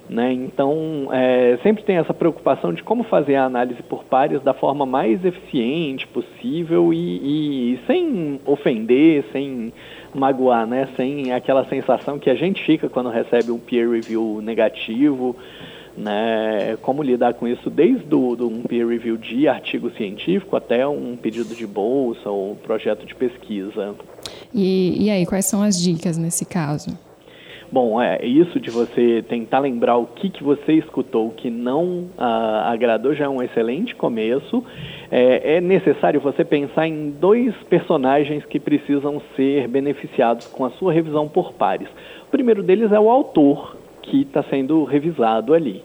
Né? 0.09 0.31
Então, 0.31 1.09
é, 1.11 1.59
sempre 1.61 1.83
tem 1.83 1.97
essa 1.97 2.13
preocupação 2.13 2.73
de 2.73 2.81
como 2.81 3.03
fazer 3.03 3.35
a 3.35 3.43
análise 3.43 3.83
por 3.83 4.05
pares 4.05 4.41
da 4.41 4.53
forma 4.53 4.85
mais 4.85 5.23
eficiente 5.25 6.07
possível 6.07 6.93
e, 6.93 7.73
e, 7.73 7.79
sem 7.85 8.39
ofender, 8.45 9.25
sem 9.33 9.73
magoar, 10.15 10.65
né? 10.65 10.87
sem 10.95 11.33
aquela 11.33 11.65
sensação 11.65 12.17
que 12.17 12.29
a 12.29 12.35
gente 12.35 12.63
fica 12.63 12.87
quando 12.87 13.09
recebe 13.09 13.51
um 13.51 13.59
peer 13.59 13.89
review 13.89 14.39
negativo. 14.41 15.35
Né? 15.97 16.77
Como 16.81 17.03
lidar 17.03 17.33
com 17.33 17.45
isso 17.45 17.69
desde 17.69 18.05
do, 18.05 18.35
do 18.35 18.47
um 18.47 18.61
peer 18.61 18.87
review 18.87 19.17
de 19.17 19.47
artigo 19.47 19.89
científico 19.91 20.55
até 20.55 20.87
um 20.87 21.17
pedido 21.17 21.53
de 21.53 21.67
bolsa 21.67 22.29
ou 22.29 22.55
projeto 22.55 23.05
de 23.05 23.13
pesquisa. 23.13 23.93
E, 24.53 25.05
e 25.05 25.09
aí, 25.09 25.25
quais 25.25 25.45
são 25.45 25.61
as 25.61 25.81
dicas 25.81 26.17
nesse 26.17 26.45
caso? 26.45 27.06
Bom, 27.69 28.01
é 28.01 28.25
isso 28.25 28.61
de 28.61 28.69
você 28.69 29.21
tentar 29.27 29.59
lembrar 29.59 29.97
o 29.97 30.05
que, 30.05 30.29
que 30.29 30.41
você 30.41 30.73
escutou 30.73 31.31
que 31.31 31.49
não 31.49 32.05
ah, 32.17 32.71
agradou 32.71 33.13
já 33.13 33.25
é 33.25 33.29
um 33.29 33.43
excelente 33.43 33.93
começo. 33.93 34.63
É, 35.11 35.57
é, 35.57 35.61
necessário 35.61 36.21
você 36.21 36.45
pensar 36.45 36.87
em 36.87 37.09
dois 37.09 37.53
personagens 37.69 38.45
que 38.45 38.57
precisam 38.57 39.21
ser 39.35 39.67
beneficiados 39.67 40.47
com 40.47 40.63
a 40.63 40.69
sua 40.71 40.93
revisão 40.93 41.27
por 41.27 41.51
pares. 41.53 41.89
O 42.25 42.31
primeiro 42.31 42.63
deles 42.63 42.89
é 42.93 42.99
o 42.99 43.09
autor 43.09 43.75
que 44.01 44.21
está 44.21 44.43
sendo 44.43 44.85
revisado 44.85 45.53
ali. 45.53 45.83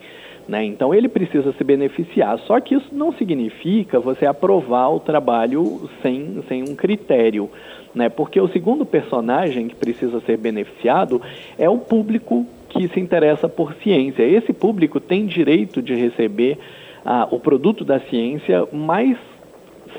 Né? 0.48 0.64
Então 0.64 0.94
ele 0.94 1.08
precisa 1.08 1.52
se 1.52 1.64
beneficiar. 1.64 2.38
Só 2.40 2.60
que 2.60 2.76
isso 2.76 2.94
não 2.94 3.12
significa 3.12 3.98
você 3.98 4.24
aprovar 4.24 4.88
o 4.94 5.00
trabalho 5.00 5.88
sem, 6.00 6.44
sem 6.48 6.62
um 6.62 6.76
critério 6.76 7.50
né? 7.94 8.08
Porque 8.08 8.40
o 8.40 8.48
segundo 8.48 8.84
personagem 8.84 9.68
que 9.68 9.74
precisa 9.74 10.20
ser 10.20 10.36
beneficiado 10.36 11.20
é 11.58 11.68
o 11.68 11.78
público 11.78 12.46
que 12.68 12.88
se 12.88 13.00
interessa 13.00 13.48
por 13.48 13.74
ciência. 13.74 14.22
Esse 14.22 14.52
público 14.52 14.98
tem 14.98 15.26
direito 15.26 15.82
de 15.82 15.94
receber 15.94 16.58
ah, 17.04 17.28
o 17.30 17.38
produto 17.38 17.84
da 17.84 18.00
ciência 18.00 18.66
mais 18.72 19.18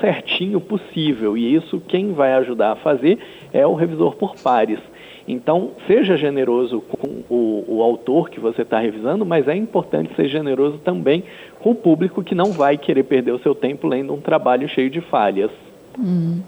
certinho 0.00 0.60
possível, 0.60 1.36
e 1.36 1.54
isso 1.54 1.80
quem 1.86 2.12
vai 2.12 2.32
ajudar 2.34 2.72
a 2.72 2.76
fazer 2.76 3.18
é 3.52 3.64
o 3.64 3.74
revisor 3.74 4.16
por 4.16 4.34
pares. 4.34 4.80
Então, 5.26 5.70
seja 5.86 6.16
generoso 6.16 6.80
com 6.82 7.22
o, 7.30 7.64
o 7.66 7.82
autor 7.82 8.28
que 8.28 8.38
você 8.38 8.62
está 8.62 8.78
revisando, 8.78 9.24
mas 9.24 9.48
é 9.48 9.56
importante 9.56 10.14
ser 10.14 10.28
generoso 10.28 10.78
também 10.78 11.24
com 11.60 11.70
o 11.70 11.74
público 11.74 12.22
que 12.22 12.34
não 12.34 12.52
vai 12.52 12.76
querer 12.76 13.04
perder 13.04 13.32
o 13.32 13.38
seu 13.38 13.54
tempo 13.54 13.86
lendo 13.86 14.12
um 14.12 14.20
trabalho 14.20 14.68
cheio 14.68 14.90
de 14.90 15.00
falhas. 15.00 15.50
Hum. 15.98 16.40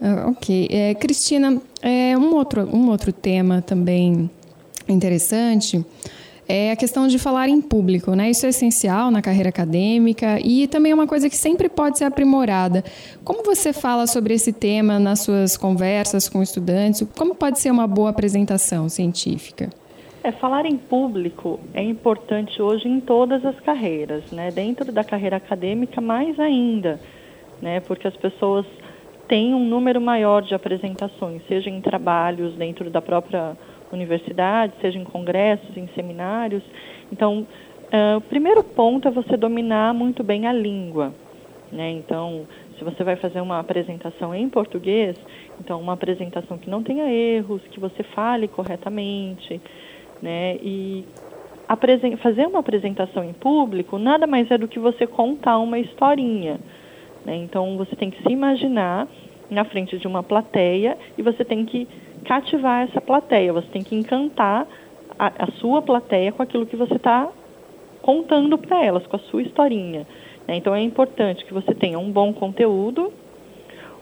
Uh, 0.00 0.30
ok. 0.30 0.68
É, 0.70 0.94
Cristina, 0.94 1.60
é, 1.82 2.16
um, 2.16 2.34
outro, 2.34 2.68
um 2.74 2.90
outro 2.90 3.12
tema 3.12 3.62
também 3.62 4.30
interessante 4.88 5.84
é 6.48 6.70
a 6.70 6.76
questão 6.76 7.08
de 7.08 7.18
falar 7.18 7.48
em 7.48 7.60
público, 7.60 8.14
né? 8.14 8.30
Isso 8.30 8.46
é 8.46 8.50
essencial 8.50 9.10
na 9.10 9.20
carreira 9.20 9.48
acadêmica 9.48 10.38
e 10.40 10.68
também 10.68 10.92
é 10.92 10.94
uma 10.94 11.06
coisa 11.06 11.28
que 11.28 11.36
sempre 11.36 11.68
pode 11.68 11.98
ser 11.98 12.04
aprimorada. 12.04 12.84
Como 13.24 13.42
você 13.42 13.72
fala 13.72 14.06
sobre 14.06 14.34
esse 14.34 14.52
tema 14.52 14.98
nas 14.98 15.20
suas 15.20 15.56
conversas 15.56 16.28
com 16.28 16.42
estudantes? 16.42 17.04
Como 17.16 17.34
pode 17.34 17.58
ser 17.58 17.70
uma 17.70 17.86
boa 17.86 18.10
apresentação 18.10 18.88
científica? 18.88 19.70
É, 20.22 20.30
falar 20.30 20.66
em 20.66 20.76
público 20.76 21.58
é 21.74 21.82
importante 21.82 22.62
hoje 22.62 22.88
em 22.88 23.00
todas 23.00 23.44
as 23.44 23.58
carreiras, 23.60 24.30
né? 24.30 24.50
Dentro 24.50 24.92
da 24.92 25.02
carreira 25.02 25.36
acadêmica, 25.36 26.00
mais 26.00 26.38
ainda, 26.38 27.00
né? 27.60 27.80
Porque 27.80 28.06
as 28.06 28.16
pessoas 28.16 28.66
têm 29.28 29.54
um 29.54 29.64
número 29.64 30.00
maior 30.00 30.42
de 30.42 30.54
apresentações, 30.54 31.42
seja 31.48 31.70
em 31.70 31.80
trabalhos 31.80 32.54
dentro 32.54 32.90
da 32.90 33.02
própria 33.02 33.56
universidade, 33.92 34.72
seja 34.80 34.98
em 34.98 35.04
congressos, 35.04 35.76
em 35.76 35.88
seminários. 35.94 36.62
Então, 37.12 37.46
uh, 37.92 38.16
o 38.18 38.20
primeiro 38.20 38.62
ponto 38.62 39.08
é 39.08 39.10
você 39.10 39.36
dominar 39.36 39.94
muito 39.94 40.22
bem 40.22 40.46
a 40.46 40.52
língua. 40.52 41.12
Né? 41.72 41.90
Então, 41.90 42.46
se 42.78 42.84
você 42.84 43.02
vai 43.02 43.16
fazer 43.16 43.40
uma 43.40 43.58
apresentação 43.58 44.34
em 44.34 44.48
português, 44.48 45.16
então 45.60 45.80
uma 45.80 45.94
apresentação 45.94 46.58
que 46.58 46.70
não 46.70 46.82
tenha 46.82 47.10
erros, 47.10 47.62
que 47.70 47.80
você 47.80 48.02
fale 48.02 48.46
corretamente, 48.46 49.60
né? 50.22 50.56
E 50.56 51.04
fazer 52.22 52.46
uma 52.46 52.60
apresentação 52.60 53.24
em 53.24 53.32
público 53.32 53.98
nada 53.98 54.26
mais 54.26 54.50
é 54.50 54.58
do 54.58 54.68
que 54.68 54.78
você 54.78 55.06
contar 55.06 55.58
uma 55.58 55.78
historinha. 55.78 56.60
Né? 57.26 57.36
Então, 57.36 57.76
você 57.76 57.96
tem 57.96 58.08
que 58.08 58.22
se 58.22 58.32
imaginar 58.32 59.08
na 59.50 59.64
frente 59.64 59.98
de 59.98 60.06
uma 60.06 60.22
plateia 60.22 60.96
e 61.18 61.22
você 61.22 61.44
tem 61.44 61.66
que 61.66 61.86
cativar 62.24 62.84
essa 62.84 63.00
plateia, 63.00 63.52
você 63.52 63.66
tem 63.66 63.82
que 63.82 63.96
encantar 63.96 64.66
a, 65.18 65.44
a 65.44 65.50
sua 65.58 65.82
plateia 65.82 66.30
com 66.30 66.42
aquilo 66.42 66.64
que 66.64 66.76
você 66.76 66.94
está 66.94 67.28
contando 68.00 68.56
para 68.56 68.84
elas, 68.84 69.04
com 69.06 69.16
a 69.16 69.18
sua 69.18 69.42
historinha. 69.42 70.06
Né? 70.46 70.56
Então 70.56 70.72
é 70.74 70.80
importante 70.80 71.44
que 71.44 71.52
você 71.52 71.74
tenha 71.74 71.98
um 71.98 72.10
bom 72.10 72.32
conteúdo, 72.32 73.12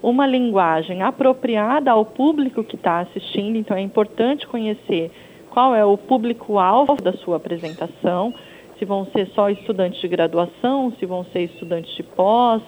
uma 0.03 0.27
linguagem 0.27 1.01
apropriada 1.01 1.89
ao 1.91 2.05
público 2.05 2.63
que 2.63 2.75
está 2.75 2.99
assistindo, 2.99 3.57
então 3.57 3.75
é 3.75 3.81
importante 3.81 4.45
conhecer 4.45 5.11
qual 5.49 5.73
é 5.73 5.83
o 5.83 5.97
público-alvo 5.97 6.95
da 7.01 7.13
sua 7.13 7.37
apresentação, 7.37 8.33
se 8.77 8.85
vão 8.85 9.05
ser 9.07 9.27
só 9.29 9.49
estudantes 9.49 9.99
de 10.01 10.07
graduação, 10.07 10.91
se 10.99 11.05
vão 11.05 11.23
ser 11.25 11.43
estudantes 11.43 11.95
de 11.95 12.03
pós, 12.03 12.61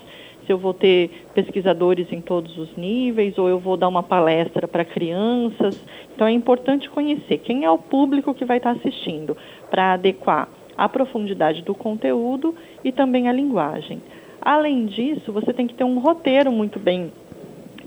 se 0.48 0.54
eu 0.54 0.58
vou 0.58 0.74
ter 0.74 1.28
pesquisadores 1.36 2.12
em 2.12 2.22
todos 2.22 2.58
os 2.58 2.76
níveis 2.78 3.38
ou 3.38 3.50
eu 3.50 3.60
vou 3.60 3.76
dar 3.78 3.90
uma 3.90 4.02
palestra 4.02 4.68
para 4.68 4.86
crianças. 4.86 5.80
Então 6.16 6.26
é 6.26 6.32
importante 6.32 6.90
conhecer 6.90 7.40
quem 7.40 7.66
é 7.66 7.70
o 7.70 7.78
público 7.78 8.34
que 8.34 8.46
vai 8.46 8.58
estar 8.58 8.72
assistindo 8.72 9.38
para 9.70 9.94
adequar 9.94 10.48
a 10.76 10.88
profundidade 10.88 11.62
do 11.62 11.76
conteúdo 11.76 12.56
e 12.84 12.92
também 12.92 13.28
a 13.28 13.34
linguagem. 13.34 14.02
Além 14.42 14.86
disso, 14.86 15.34
você 15.34 15.52
tem 15.52 15.68
que 15.68 15.76
ter 15.76 15.84
um 15.84 16.00
roteiro 16.00 16.52
muito 16.52 16.80
bem 16.80 17.12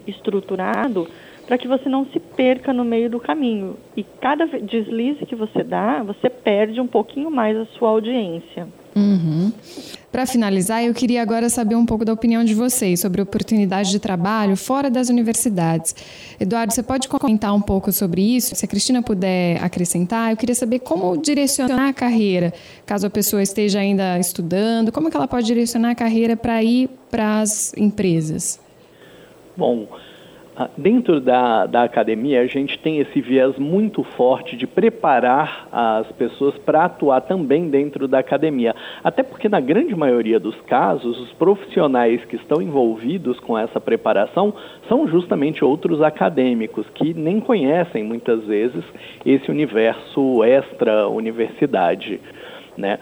estruturado 0.06 1.08
para 1.46 1.56
que 1.56 1.66
você 1.66 1.88
não 1.88 2.04
se 2.06 2.20
perca 2.20 2.72
no 2.72 2.84
meio 2.84 3.08
do 3.08 3.18
caminho. 3.18 3.76
E 3.96 4.04
cada 4.04 4.46
deslize 4.46 5.24
que 5.26 5.34
você 5.34 5.64
dá, 5.64 6.02
você 6.02 6.28
perde 6.28 6.80
um 6.80 6.86
pouquinho 6.86 7.30
mais 7.30 7.56
a 7.56 7.64
sua 7.66 7.88
audiência. 7.88 8.68
Uhum. 8.94 9.52
Para 10.10 10.26
finalizar, 10.26 10.82
eu 10.82 10.92
queria 10.92 11.22
agora 11.22 11.48
saber 11.48 11.76
um 11.76 11.86
pouco 11.86 12.04
da 12.04 12.12
opinião 12.12 12.42
de 12.42 12.52
vocês 12.52 12.98
sobre 12.98 13.22
oportunidade 13.22 13.92
de 13.92 14.00
trabalho 14.00 14.56
fora 14.56 14.90
das 14.90 15.08
universidades. 15.08 15.94
Eduardo, 16.40 16.74
você 16.74 16.82
pode 16.82 17.08
comentar 17.08 17.54
um 17.54 17.60
pouco 17.60 17.92
sobre 17.92 18.20
isso? 18.20 18.56
Se 18.56 18.64
a 18.64 18.68
Cristina 18.68 19.02
puder 19.02 19.62
acrescentar, 19.62 20.32
eu 20.32 20.36
queria 20.36 20.54
saber 20.54 20.80
como 20.80 21.16
direcionar 21.16 21.90
a 21.90 21.92
carreira, 21.92 22.52
caso 22.84 23.06
a 23.06 23.10
pessoa 23.10 23.40
esteja 23.40 23.78
ainda 23.78 24.18
estudando, 24.18 24.90
como 24.90 25.08
que 25.10 25.16
ela 25.16 25.28
pode 25.28 25.46
direcionar 25.46 25.90
a 25.90 25.94
carreira 25.94 26.36
para 26.36 26.60
ir 26.60 26.90
para 27.08 27.40
as 27.40 27.72
empresas? 27.76 28.58
Bom, 29.56 29.86
dentro 30.76 31.20
da, 31.20 31.66
da 31.66 31.84
academia, 31.84 32.40
a 32.40 32.46
gente 32.46 32.78
tem 32.78 32.98
esse 32.98 33.20
viés 33.20 33.56
muito 33.58 34.02
forte 34.02 34.56
de 34.56 34.66
preparar 34.66 35.68
as 35.70 36.10
pessoas 36.12 36.56
para 36.58 36.84
atuar 36.84 37.20
também 37.22 37.68
dentro 37.68 38.08
da 38.08 38.18
academia. 38.18 38.74
Até 39.02 39.22
porque, 39.22 39.48
na 39.48 39.60
grande 39.60 39.94
maioria 39.94 40.40
dos 40.40 40.58
casos, 40.62 41.18
os 41.18 41.32
profissionais 41.32 42.24
que 42.24 42.36
estão 42.36 42.60
envolvidos 42.60 43.38
com 43.40 43.56
essa 43.56 43.80
preparação 43.80 44.52
são 44.88 45.06
justamente 45.08 45.64
outros 45.64 46.02
acadêmicos 46.02 46.86
que 46.94 47.14
nem 47.14 47.40
conhecem 47.40 48.02
muitas 48.04 48.44
vezes 48.44 48.84
esse 49.24 49.50
universo 49.50 50.42
extra-universidade. 50.44 52.20
Né? 52.76 52.98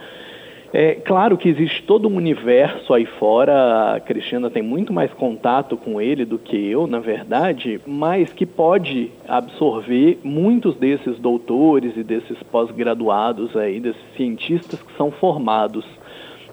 É 0.73 0.95
claro 0.97 1.39
que 1.39 1.49
existe 1.49 1.83
todo 1.83 2.09
um 2.09 2.17
universo 2.17 2.93
aí 2.93 3.07
fora, 3.07 3.95
a 3.95 4.01
Cristina 4.01 4.51
tem 4.51 4.63
muito 4.63 4.93
mais 4.93 5.11
contato 5.15 5.79
com 5.79 5.99
ele 5.99 6.27
do 6.27 6.39
que 6.39 6.57
eu, 6.57 6.87
na 6.87 6.99
verdade, 6.99 7.81
mas 7.87 8.31
que 8.35 8.45
pode 8.45 9.11
absorver 9.27 10.19
muitos 10.23 10.77
desses 10.77 11.19
doutores 11.19 11.97
e 11.97 12.03
desses 12.03 12.43
pós-graduados 12.45 13.57
aí, 13.57 13.81
desses 13.81 14.03
cientistas 14.15 14.83
que 14.83 14.95
são 14.97 15.11
formados, 15.11 15.87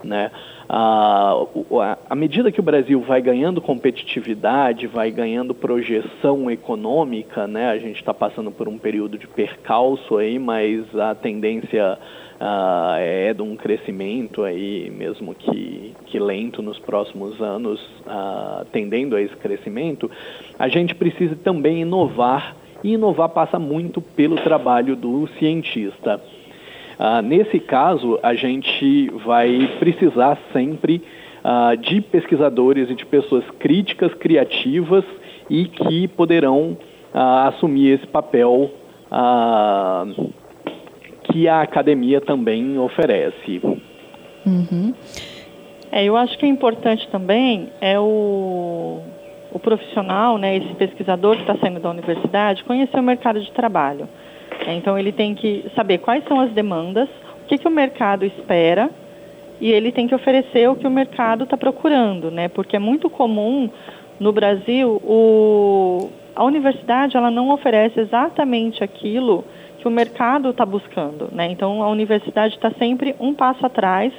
né? 0.01 0.31
à 0.67 2.15
medida 2.15 2.51
que 2.51 2.59
o 2.59 2.63
Brasil 2.63 2.99
vai 3.01 3.21
ganhando 3.21 3.61
competitividade, 3.61 4.87
vai 4.87 5.11
ganhando 5.11 5.53
projeção 5.53 6.49
econômica, 6.49 7.45
né, 7.47 7.69
a 7.69 7.77
gente 7.77 7.97
está 7.97 8.13
passando 8.13 8.51
por 8.51 8.67
um 8.67 8.77
período 8.77 9.17
de 9.17 9.27
percalço 9.27 10.17
aí, 10.17 10.39
mas 10.39 10.83
a 10.97 11.13
tendência 11.13 11.99
uh, 12.45 12.97
é 12.99 13.33
de 13.33 13.41
um 13.41 13.55
crescimento 13.55 14.43
aí, 14.43 14.91
mesmo 14.95 15.33
que, 15.33 15.93
que 16.05 16.19
lento 16.19 16.61
nos 16.61 16.77
próximos 16.77 17.41
anos, 17.41 17.81
uh, 18.05 18.65
tendendo 18.71 19.15
a 19.15 19.21
esse 19.21 19.35
crescimento, 19.37 20.09
a 20.57 20.67
gente 20.67 20.93
precisa 20.93 21.35
também 21.35 21.81
inovar, 21.81 22.55
e 22.83 22.93
inovar 22.93 23.29
passa 23.29 23.57
muito 23.57 23.99
pelo 23.99 24.35
trabalho 24.35 24.95
do 24.95 25.27
cientista. 25.39 26.21
Uh, 26.99 27.21
nesse 27.23 27.59
caso, 27.59 28.19
a 28.21 28.35
gente 28.35 29.09
vai 29.25 29.67
precisar 29.79 30.37
sempre 30.53 31.01
de 31.79 32.01
pesquisadores 32.01 32.89
e 32.89 32.95
de 32.95 33.05
pessoas 33.05 33.43
críticas, 33.59 34.11
criativas 34.15 35.05
e 35.47 35.65
que 35.65 36.07
poderão 36.07 36.75
assumir 37.13 37.89
esse 37.91 38.07
papel 38.07 38.71
que 41.31 41.47
a 41.47 41.61
academia 41.61 42.21
também 42.21 42.77
oferece. 42.77 43.61
Uhum. 44.45 44.93
É, 45.91 46.03
eu 46.03 46.15
acho 46.17 46.37
que 46.37 46.45
é 46.45 46.49
importante 46.49 47.07
também 47.09 47.69
é 47.79 47.99
o, 47.99 48.99
o 49.51 49.59
profissional, 49.59 50.37
né, 50.37 50.57
esse 50.57 50.73
pesquisador 50.75 51.35
que 51.35 51.41
está 51.41 51.55
saindo 51.57 51.79
da 51.79 51.89
universidade, 51.89 52.63
conhecer 52.63 52.99
o 52.99 53.03
mercado 53.03 53.39
de 53.39 53.51
trabalho. 53.51 54.07
É, 54.65 54.73
então 54.73 54.97
ele 54.97 55.11
tem 55.11 55.33
que 55.35 55.65
saber 55.75 55.99
quais 55.99 56.23
são 56.27 56.39
as 56.39 56.51
demandas, 56.51 57.09
o 57.43 57.47
que, 57.47 57.57
que 57.57 57.67
o 57.67 57.71
mercado 57.71 58.25
espera 58.25 58.89
e 59.59 59.71
ele 59.71 59.91
tem 59.91 60.07
que 60.07 60.15
oferecer 60.15 60.69
o 60.69 60.75
que 60.75 60.85
o 60.85 60.91
mercado 60.91 61.45
está 61.45 61.55
procurando, 61.55 62.29
né? 62.29 62.47
Porque 62.49 62.75
é 62.75 62.79
muito 62.79 63.09
comum 63.09 63.69
no 64.19 64.31
Brasil 64.31 65.01
o, 65.03 66.09
a 66.35 66.43
universidade 66.43 67.15
ela 67.15 67.31
não 67.31 67.49
oferece 67.49 67.99
exatamente 67.99 68.83
aquilo 68.83 69.45
que 69.85 69.87
o 69.87 69.91
mercado 69.91 70.49
está 70.49 70.65
buscando. 70.65 71.29
Né? 71.31 71.51
Então, 71.51 71.83
a 71.83 71.89
universidade 71.89 72.55
está 72.55 72.71
sempre 72.71 73.15
um 73.19 73.35
passo 73.35 73.63
atrás 73.63 74.11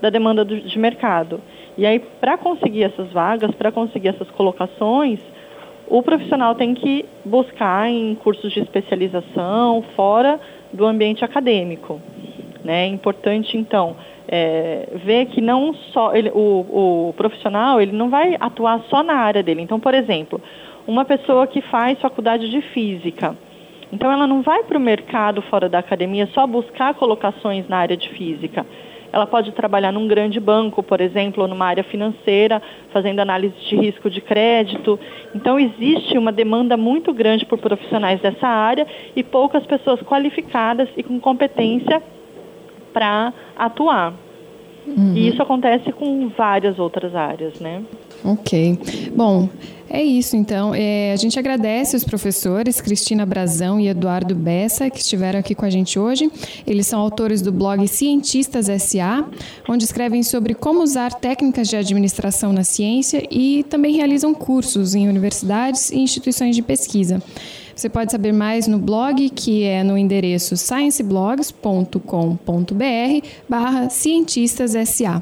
da 0.00 0.10
demanda 0.10 0.44
do, 0.44 0.60
de 0.60 0.76
mercado. 0.80 1.40
E 1.78 1.86
aí, 1.86 2.00
para 2.00 2.36
conseguir 2.36 2.82
essas 2.82 3.12
vagas, 3.12 3.54
para 3.54 3.70
conseguir 3.70 4.08
essas 4.08 4.28
colocações, 4.32 5.20
o 5.86 6.02
profissional 6.02 6.56
tem 6.56 6.74
que 6.74 7.04
buscar 7.24 7.88
em 7.88 8.16
cursos 8.16 8.52
de 8.52 8.58
especialização 8.58 9.84
fora 9.94 10.40
do 10.72 10.84
ambiente 10.84 11.24
acadêmico. 11.24 12.00
Né? 12.64 12.86
É 12.86 12.86
importante, 12.88 13.56
então, 13.56 13.94
é, 14.26 14.88
ver 15.04 15.26
que 15.26 15.40
não 15.40 15.72
só 15.92 16.16
ele, 16.16 16.32
o, 16.34 17.10
o 17.10 17.14
profissional 17.16 17.80
ele 17.80 17.92
não 17.92 18.10
vai 18.10 18.36
atuar 18.40 18.80
só 18.90 19.04
na 19.04 19.14
área 19.14 19.40
dele. 19.40 19.62
Então, 19.62 19.78
por 19.78 19.94
exemplo, 19.94 20.40
uma 20.84 21.04
pessoa 21.04 21.46
que 21.46 21.60
faz 21.60 22.00
faculdade 22.00 22.50
de 22.50 22.60
física, 22.60 23.36
então 23.92 24.10
ela 24.10 24.26
não 24.26 24.40
vai 24.40 24.64
para 24.64 24.78
o 24.78 24.80
mercado 24.80 25.42
fora 25.42 25.68
da 25.68 25.78
academia 25.78 26.26
só 26.32 26.46
buscar 26.46 26.94
colocações 26.94 27.68
na 27.68 27.76
área 27.76 27.96
de 27.96 28.08
física. 28.08 28.66
ela 29.12 29.26
pode 29.26 29.52
trabalhar 29.52 29.92
num 29.92 30.08
grande 30.08 30.40
banco, 30.40 30.82
por 30.82 30.98
exemplo, 30.98 31.42
ou 31.42 31.48
numa 31.48 31.66
área 31.66 31.84
financeira, 31.84 32.62
fazendo 32.90 33.20
análise 33.20 33.54
de 33.68 33.76
risco 33.76 34.08
de 34.08 34.22
crédito. 34.22 34.98
Então, 35.34 35.60
existe 35.60 36.16
uma 36.16 36.32
demanda 36.32 36.78
muito 36.78 37.12
grande 37.12 37.44
por 37.44 37.58
profissionais 37.58 38.22
dessa 38.22 38.48
área 38.48 38.86
e 39.14 39.22
poucas 39.22 39.66
pessoas 39.66 40.00
qualificadas 40.00 40.88
e 40.96 41.02
com 41.02 41.20
competência 41.20 42.02
para 42.90 43.34
atuar. 43.54 44.14
Uhum. 44.86 45.12
E 45.14 45.28
isso 45.28 45.42
acontece 45.42 45.92
com 45.92 46.28
várias 46.28 46.78
outras 46.78 47.14
áreas, 47.14 47.60
né? 47.60 47.82
Ok. 48.24 48.78
Bom, 49.16 49.48
é 49.90 50.02
isso 50.02 50.36
então. 50.36 50.74
É, 50.74 51.12
a 51.12 51.16
gente 51.16 51.38
agradece 51.38 51.94
os 51.94 52.02
professores 52.02 52.80
Cristina 52.80 53.26
Brazão 53.26 53.78
e 53.78 53.88
Eduardo 53.88 54.34
Bessa 54.34 54.88
que 54.88 55.00
estiveram 55.00 55.38
aqui 55.38 55.54
com 55.54 55.66
a 55.66 55.70
gente 55.70 55.98
hoje. 55.98 56.30
Eles 56.66 56.86
são 56.86 56.98
autores 56.98 57.42
do 57.42 57.52
blog 57.52 57.86
Cientistas 57.86 58.68
SA, 58.82 59.26
onde 59.68 59.84
escrevem 59.84 60.22
sobre 60.22 60.54
como 60.54 60.82
usar 60.82 61.12
técnicas 61.12 61.68
de 61.68 61.76
administração 61.76 62.54
na 62.54 62.64
ciência 62.64 63.22
e 63.30 63.64
também 63.64 63.94
realizam 63.94 64.32
cursos 64.32 64.94
em 64.94 65.08
universidades 65.08 65.90
e 65.90 65.98
instituições 65.98 66.56
de 66.56 66.62
pesquisa. 66.62 67.22
Você 67.76 67.88
pode 67.88 68.12
saber 68.12 68.32
mais 68.32 68.66
no 68.66 68.78
blog, 68.78 69.28
que 69.30 69.64
é 69.64 69.82
no 69.82 69.98
endereço 69.98 70.56
scienceblogs.com.br 70.56 73.26
barra 73.48 73.90
cientistas 73.90 74.72
SA. 74.88 75.20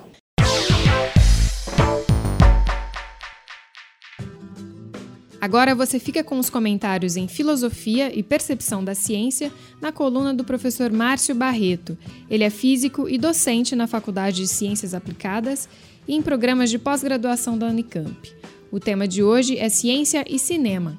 Agora 5.40 5.74
você 5.74 5.98
fica 5.98 6.22
com 6.22 6.38
os 6.38 6.50
comentários 6.50 7.16
em 7.16 7.26
Filosofia 7.26 8.14
e 8.14 8.22
Percepção 8.22 8.84
da 8.84 8.94
Ciência 8.94 9.50
na 9.80 9.90
coluna 9.90 10.34
do 10.34 10.44
professor 10.44 10.92
Márcio 10.92 11.34
Barreto. 11.34 11.96
Ele 12.28 12.44
é 12.44 12.50
físico 12.50 13.08
e 13.08 13.16
docente 13.16 13.74
na 13.74 13.86
Faculdade 13.86 14.36
de 14.36 14.46
Ciências 14.46 14.92
Aplicadas 14.92 15.66
e 16.06 16.14
em 16.14 16.20
programas 16.20 16.68
de 16.68 16.78
pós-graduação 16.78 17.56
da 17.56 17.68
Unicamp. 17.68 18.30
O 18.70 18.78
tema 18.78 19.08
de 19.08 19.22
hoje 19.22 19.56
é 19.56 19.70
Ciência 19.70 20.26
e 20.28 20.38
Cinema. 20.38 20.98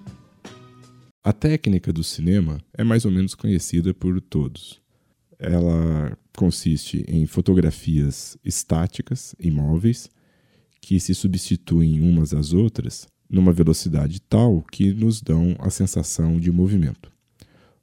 A 1.23 1.31
técnica 1.31 1.93
do 1.93 2.03
cinema 2.03 2.59
é 2.75 2.83
mais 2.83 3.05
ou 3.05 3.11
menos 3.11 3.35
conhecida 3.35 3.93
por 3.93 4.19
todos. 4.19 4.81
Ela 5.37 6.17
consiste 6.35 7.05
em 7.07 7.27
fotografias 7.27 8.35
estáticas, 8.43 9.35
imóveis, 9.39 10.09
que 10.81 10.99
se 10.99 11.13
substituem 11.13 12.01
umas 12.01 12.33
às 12.33 12.53
outras 12.53 13.07
numa 13.31 13.53
velocidade 13.53 14.19
tal 14.21 14.61
que 14.71 14.93
nos 14.93 15.21
dão 15.21 15.55
a 15.59 15.69
sensação 15.69 16.39
de 16.39 16.51
movimento. 16.51 17.11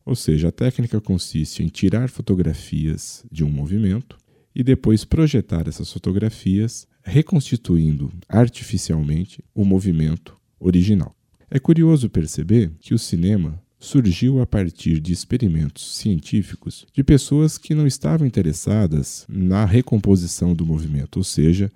Ou 0.04 0.14
seja, 0.14 0.48
a 0.48 0.52
técnica 0.52 1.00
consiste 1.00 1.62
em 1.62 1.68
tirar 1.68 2.08
fotografias 2.08 3.24
de 3.30 3.44
um 3.44 3.50
movimento 3.50 4.18
e 4.54 4.62
depois 4.62 5.04
projetar 5.04 5.68
essas 5.68 5.92
fotografias, 5.92 6.86
reconstituindo 7.02 8.12
artificialmente 8.28 9.42
o 9.54 9.64
movimento 9.64 10.36
original. 10.58 11.14
É 11.50 11.58
curioso 11.58 12.10
perceber 12.10 12.72
que 12.80 12.92
o 12.92 12.98
cinema 12.98 13.62
surgiu 13.78 14.40
a 14.40 14.46
partir 14.46 14.98
de 15.00 15.12
experimentos 15.12 15.96
científicos 15.96 16.84
de 16.92 17.04
pessoas 17.04 17.56
que 17.56 17.74
não 17.74 17.86
estavam 17.86 18.26
interessadas 18.26 19.24
na 19.28 19.64
recomposição 19.64 20.54
do 20.54 20.66
movimento, 20.66 21.18
ou 21.18 21.24
seja, 21.24 21.70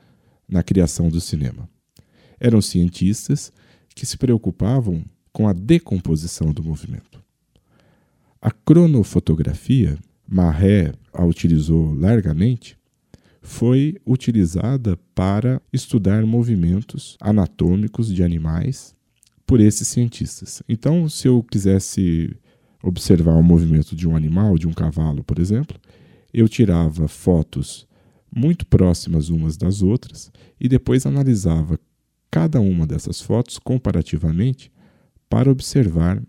na 0.49 0.63
criação 0.63 1.09
do 1.09 1.21
cinema. 1.21 1.69
Eram 2.41 2.61
cientistas 2.61 3.53
que 3.95 4.07
se 4.07 4.17
preocupavam 4.17 5.05
com 5.33 5.49
a 5.49 5.53
decomposição 5.53 6.53
do 6.53 6.63
movimento. 6.63 7.23
A 8.41 8.51
cronofotografia, 8.51 9.99
Marré 10.29 10.93
a 11.13 11.25
utilizou 11.25 11.95
largamente, 11.95 12.77
foi 13.41 13.97
utilizada 14.07 14.99
para 15.15 15.61
estudar 15.73 16.25
movimentos 16.25 17.17
anatômicos 17.21 18.13
de 18.13 18.23
animais 18.23 18.95
por 19.47 19.61
esses 19.61 19.89
cientistas. 19.89 20.63
Então, 20.69 21.09
se 21.09 21.29
eu 21.29 21.43
quisesse 21.43 22.35
observar 22.83 23.35
o 23.35 23.43
movimento 23.43 23.95
de 23.95 24.09
um 24.09 24.17
animal, 24.17 24.57
de 24.57 24.67
um 24.67 24.73
cavalo, 24.73 25.23
por 25.23 25.39
exemplo, 25.39 25.79
eu 26.33 26.49
tirava 26.49 27.07
fotos 27.09 27.87
muito 28.35 28.65
próximas 28.67 29.29
umas 29.29 29.57
das 29.57 29.83
outras 29.83 30.33
e 30.59 30.69
depois 30.69 31.05
analisava 31.05 31.79
cada 32.33 32.63
uma 32.63 32.87
dessas 32.87 33.21
fotos 33.21 33.59
comparativamente 33.59 34.73
para 35.29 35.51
observar 35.51 36.21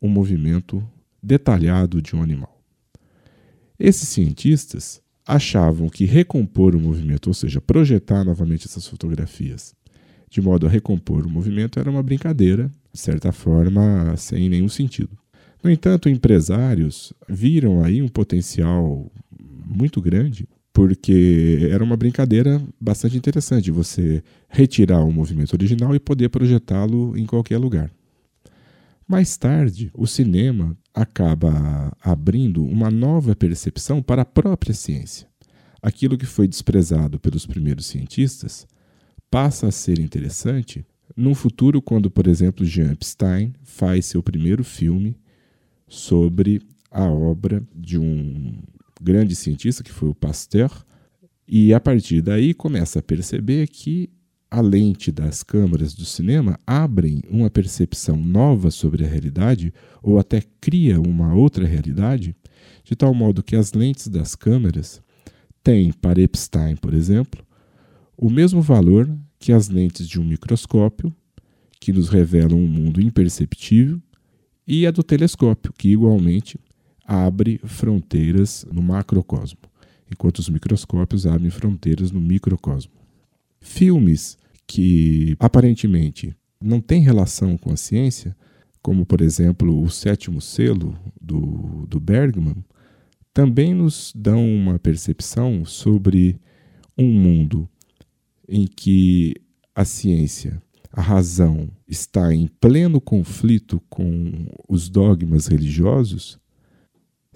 o 0.00 0.06
movimento 0.06 0.88
detalhado 1.20 2.00
de 2.00 2.14
um 2.14 2.22
animal. 2.22 2.62
Esses 3.76 4.08
cientistas 4.08 5.02
achavam 5.26 5.88
que 5.88 6.04
recompor 6.04 6.76
o 6.76 6.80
movimento, 6.80 7.26
ou 7.26 7.34
seja, 7.34 7.60
projetar 7.60 8.22
novamente 8.22 8.66
essas 8.66 8.86
fotografias, 8.86 9.74
de 10.30 10.40
modo 10.40 10.64
a 10.64 10.70
recompor 10.70 11.26
o 11.26 11.30
movimento 11.30 11.80
era 11.80 11.90
uma 11.90 12.04
brincadeira, 12.04 12.70
de 12.92 13.00
certa 13.00 13.32
forma, 13.32 14.16
sem 14.16 14.48
nenhum 14.48 14.68
sentido. 14.68 15.18
No 15.62 15.68
entanto, 15.68 16.08
empresários 16.08 17.12
viram 17.28 17.82
aí 17.82 18.00
um 18.00 18.08
potencial 18.08 19.10
muito 19.66 20.00
grande, 20.00 20.48
porque 20.78 21.70
era 21.72 21.82
uma 21.82 21.96
brincadeira 21.96 22.62
bastante 22.80 23.16
interessante 23.16 23.68
você 23.68 24.22
retirar 24.48 25.02
o 25.02 25.10
movimento 25.10 25.52
original 25.54 25.92
e 25.92 25.98
poder 25.98 26.28
projetá-lo 26.28 27.18
em 27.18 27.26
qualquer 27.26 27.58
lugar. 27.58 27.90
Mais 29.04 29.36
tarde, 29.36 29.90
o 29.92 30.06
cinema 30.06 30.78
acaba 30.94 31.92
abrindo 32.00 32.64
uma 32.64 32.92
nova 32.92 33.34
percepção 33.34 34.00
para 34.00 34.22
a 34.22 34.24
própria 34.24 34.72
ciência. 34.72 35.26
Aquilo 35.82 36.16
que 36.16 36.26
foi 36.26 36.46
desprezado 36.46 37.18
pelos 37.18 37.44
primeiros 37.44 37.86
cientistas 37.86 38.64
passa 39.28 39.66
a 39.66 39.72
ser 39.72 39.98
interessante 39.98 40.86
num 41.16 41.34
futuro 41.34 41.82
quando, 41.82 42.08
por 42.08 42.28
exemplo, 42.28 42.64
Jean 42.64 42.92
Epstein 42.92 43.52
faz 43.64 44.06
seu 44.06 44.22
primeiro 44.22 44.62
filme 44.62 45.16
sobre 45.88 46.62
a 46.88 47.02
obra 47.02 47.66
de 47.74 47.98
um 47.98 48.54
grande 49.00 49.34
cientista 49.34 49.82
que 49.82 49.92
foi 49.92 50.08
o 50.08 50.14
Pasteur, 50.14 50.70
e 51.46 51.72
a 51.72 51.80
partir 51.80 52.20
daí 52.20 52.52
começa 52.52 52.98
a 52.98 53.02
perceber 53.02 53.68
que 53.68 54.10
a 54.50 54.60
lente 54.60 55.12
das 55.12 55.42
câmeras 55.42 55.94
do 55.94 56.04
cinema 56.04 56.58
abrem 56.66 57.22
uma 57.28 57.50
percepção 57.50 58.16
nova 58.16 58.70
sobre 58.70 59.04
a 59.04 59.08
realidade 59.08 59.72
ou 60.02 60.18
até 60.18 60.42
cria 60.60 61.00
uma 61.00 61.34
outra 61.34 61.66
realidade, 61.66 62.34
de 62.82 62.96
tal 62.96 63.12
modo 63.12 63.42
que 63.42 63.56
as 63.56 63.72
lentes 63.72 64.08
das 64.08 64.34
câmeras 64.34 65.02
têm, 65.62 65.92
para 65.92 66.20
Epstein, 66.20 66.76
por 66.76 66.94
exemplo, 66.94 67.44
o 68.16 68.30
mesmo 68.30 68.62
valor 68.62 69.08
que 69.38 69.52
as 69.52 69.68
lentes 69.68 70.08
de 70.08 70.18
um 70.18 70.24
microscópio, 70.24 71.14
que 71.80 71.92
nos 71.92 72.08
revelam 72.08 72.58
um 72.58 72.66
mundo 72.66 73.00
imperceptível, 73.00 74.00
e 74.66 74.86
a 74.86 74.90
do 74.90 75.02
telescópio, 75.02 75.72
que 75.76 75.90
igualmente 75.90 76.58
abre 77.08 77.58
fronteiras 77.64 78.66
no 78.70 78.82
macrocosmo, 78.82 79.60
enquanto 80.12 80.40
os 80.40 80.50
microscópios 80.50 81.26
abrem 81.26 81.48
fronteiras 81.48 82.10
no 82.10 82.20
microcosmo. 82.20 82.92
Filmes 83.58 84.36
que 84.66 85.34
aparentemente 85.40 86.36
não 86.60 86.82
têm 86.82 87.00
relação 87.00 87.56
com 87.56 87.72
a 87.72 87.76
ciência, 87.78 88.36
como 88.82 89.06
por 89.06 89.22
exemplo 89.22 89.82
o 89.82 89.88
Sétimo 89.88 90.38
Selo 90.42 90.98
do, 91.18 91.86
do 91.88 91.98
Bergman, 91.98 92.62
também 93.32 93.72
nos 93.72 94.12
dão 94.14 94.44
uma 94.46 94.78
percepção 94.78 95.64
sobre 95.64 96.38
um 96.96 97.10
mundo 97.10 97.66
em 98.46 98.66
que 98.66 99.34
a 99.74 99.84
ciência, 99.84 100.62
a 100.92 101.00
razão, 101.00 101.70
está 101.86 102.34
em 102.34 102.48
pleno 102.60 103.00
conflito 103.00 103.80
com 103.88 104.46
os 104.68 104.88
dogmas 104.88 105.46
religiosos, 105.46 106.38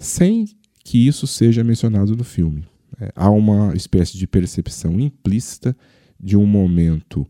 sem 0.03 0.45
que 0.83 1.07
isso 1.07 1.25
seja 1.25 1.63
mencionado 1.63 2.15
no 2.15 2.23
filme. 2.23 2.65
É, 2.99 3.11
há 3.15 3.29
uma 3.29 3.73
espécie 3.73 4.17
de 4.17 4.27
percepção 4.27 4.99
implícita 4.99 5.75
de 6.19 6.37
um 6.37 6.45
momento 6.45 7.27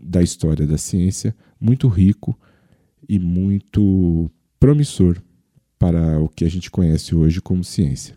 da 0.00 0.22
história 0.22 0.66
da 0.66 0.78
ciência 0.78 1.34
muito 1.60 1.88
rico 1.88 2.38
e 3.08 3.18
muito 3.18 4.30
promissor 4.58 5.20
para 5.78 6.20
o 6.20 6.28
que 6.28 6.44
a 6.44 6.48
gente 6.48 6.70
conhece 6.70 7.14
hoje 7.14 7.40
como 7.40 7.64
ciência. 7.64 8.16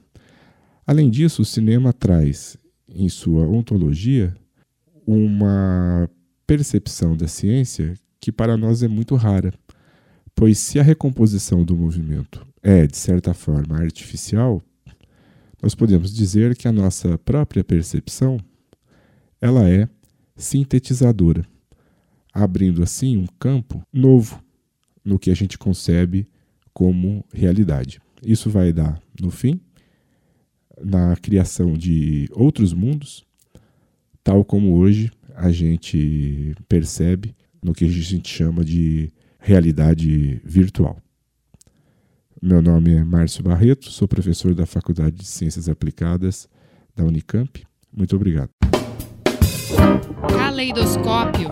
Além 0.85 1.09
disso, 1.09 1.41
o 1.41 1.45
cinema 1.45 1.91
traz 1.91 2.57
em 2.87 3.09
sua 3.09 3.47
ontologia 3.47 4.35
uma 5.05 6.09
percepção 6.45 7.17
da 7.17 7.27
ciência 7.27 7.95
que 8.19 8.31
para 8.31 8.55
nós 8.55 8.83
é 8.83 8.87
muito 8.87 9.15
rara, 9.15 9.53
pois 10.35 10.59
se 10.59 10.79
a 10.79 10.83
recomposição 10.83 11.63
do 11.63 11.75
movimento 11.75 12.45
é, 12.65 12.87
de 12.87 12.97
certa 12.97 13.31
forma, 13.31 13.77
artificial, 13.77 14.59
nós 15.61 15.75
podemos 15.75 16.11
dizer 16.11 16.57
que 16.57 16.67
a 16.67 16.71
nossa 16.71 17.15
própria 17.19 17.63
percepção 17.63 18.39
ela 19.39 19.69
é 19.69 19.87
sintetizadora, 20.35 21.45
abrindo 22.33 22.81
assim 22.81 23.17
um 23.17 23.27
campo 23.39 23.85
novo 23.93 24.43
no 25.03 25.19
que 25.19 25.29
a 25.29 25.35
gente 25.35 25.59
concebe 25.59 26.27
como 26.73 27.23
realidade. 27.31 28.01
Isso 28.23 28.49
vai 28.49 28.73
dar, 28.73 28.99
no 29.21 29.29
fim, 29.29 29.61
na 30.83 31.15
criação 31.17 31.73
de 31.73 32.27
outros 32.33 32.73
mundos 32.73 33.23
tal 34.23 34.43
como 34.43 34.75
hoje 34.75 35.11
a 35.35 35.51
gente 35.51 36.55
percebe 36.67 37.35
no 37.61 37.75
que 37.75 37.85
a 37.85 37.87
gente 37.87 38.27
chama 38.27 38.65
de 38.65 39.13
realidade 39.37 40.41
virtual. 40.43 40.99
Meu 42.47 42.61
nome 42.61 42.93
é 42.93 43.03
Márcio 43.03 43.43
Barreto, 43.43 43.89
sou 43.89 44.07
professor 44.07 44.53
da 44.53 44.67
Faculdade 44.67 45.15
de 45.15 45.25
Ciências 45.25 45.67
Aplicadas 45.67 46.47
da 46.95 47.03
Unicamp. 47.03 47.65
Muito 47.91 48.15
obrigado. 48.15 48.51
Caleidoscópio. 50.29 51.49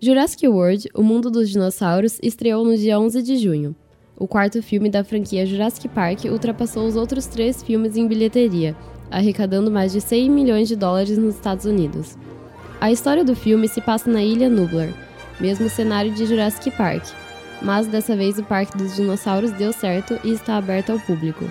Jurassic 0.00 0.46
World, 0.46 0.88
O 0.94 1.02
Mundo 1.02 1.32
dos 1.32 1.50
Dinossauros, 1.50 2.20
estreou 2.22 2.64
no 2.64 2.76
dia 2.76 3.00
11 3.00 3.24
de 3.24 3.38
junho. 3.38 3.74
O 4.16 4.28
quarto 4.28 4.62
filme 4.62 4.88
da 4.88 5.02
franquia 5.02 5.44
Jurassic 5.44 5.88
Park 5.88 6.26
ultrapassou 6.26 6.86
os 6.86 6.94
outros 6.94 7.26
três 7.26 7.60
filmes 7.60 7.96
em 7.96 8.06
bilheteria, 8.06 8.76
arrecadando 9.10 9.68
mais 9.68 9.90
de 9.90 10.00
100 10.00 10.30
milhões 10.30 10.68
de 10.68 10.76
dólares 10.76 11.18
nos 11.18 11.34
Estados 11.34 11.64
Unidos. 11.64 12.16
A 12.80 12.90
história 12.90 13.22
do 13.22 13.36
filme 13.36 13.68
se 13.68 13.78
passa 13.78 14.10
na 14.10 14.22
Ilha 14.22 14.48
Nublar, 14.48 14.88
mesmo 15.38 15.68
cenário 15.68 16.10
de 16.12 16.24
Jurassic 16.24 16.70
Park, 16.70 17.04
mas 17.60 17.86
dessa 17.86 18.16
vez 18.16 18.38
o 18.38 18.42
Parque 18.42 18.76
dos 18.78 18.96
Dinossauros 18.96 19.50
deu 19.52 19.70
certo 19.70 20.18
e 20.24 20.30
está 20.30 20.56
aberto 20.56 20.90
ao 20.90 20.98
público. 20.98 21.44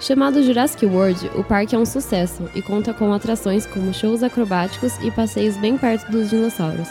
Chamado 0.00 0.42
Jurassic 0.42 0.84
World, 0.84 1.30
o 1.36 1.44
parque 1.44 1.76
é 1.76 1.78
um 1.78 1.86
sucesso 1.86 2.50
e 2.56 2.60
conta 2.60 2.92
com 2.92 3.12
atrações 3.12 3.64
como 3.66 3.94
shows 3.94 4.22
acrobáticos 4.24 4.98
e 5.02 5.12
passeios 5.12 5.56
bem 5.56 5.78
perto 5.78 6.10
dos 6.10 6.28
dinossauros. 6.28 6.88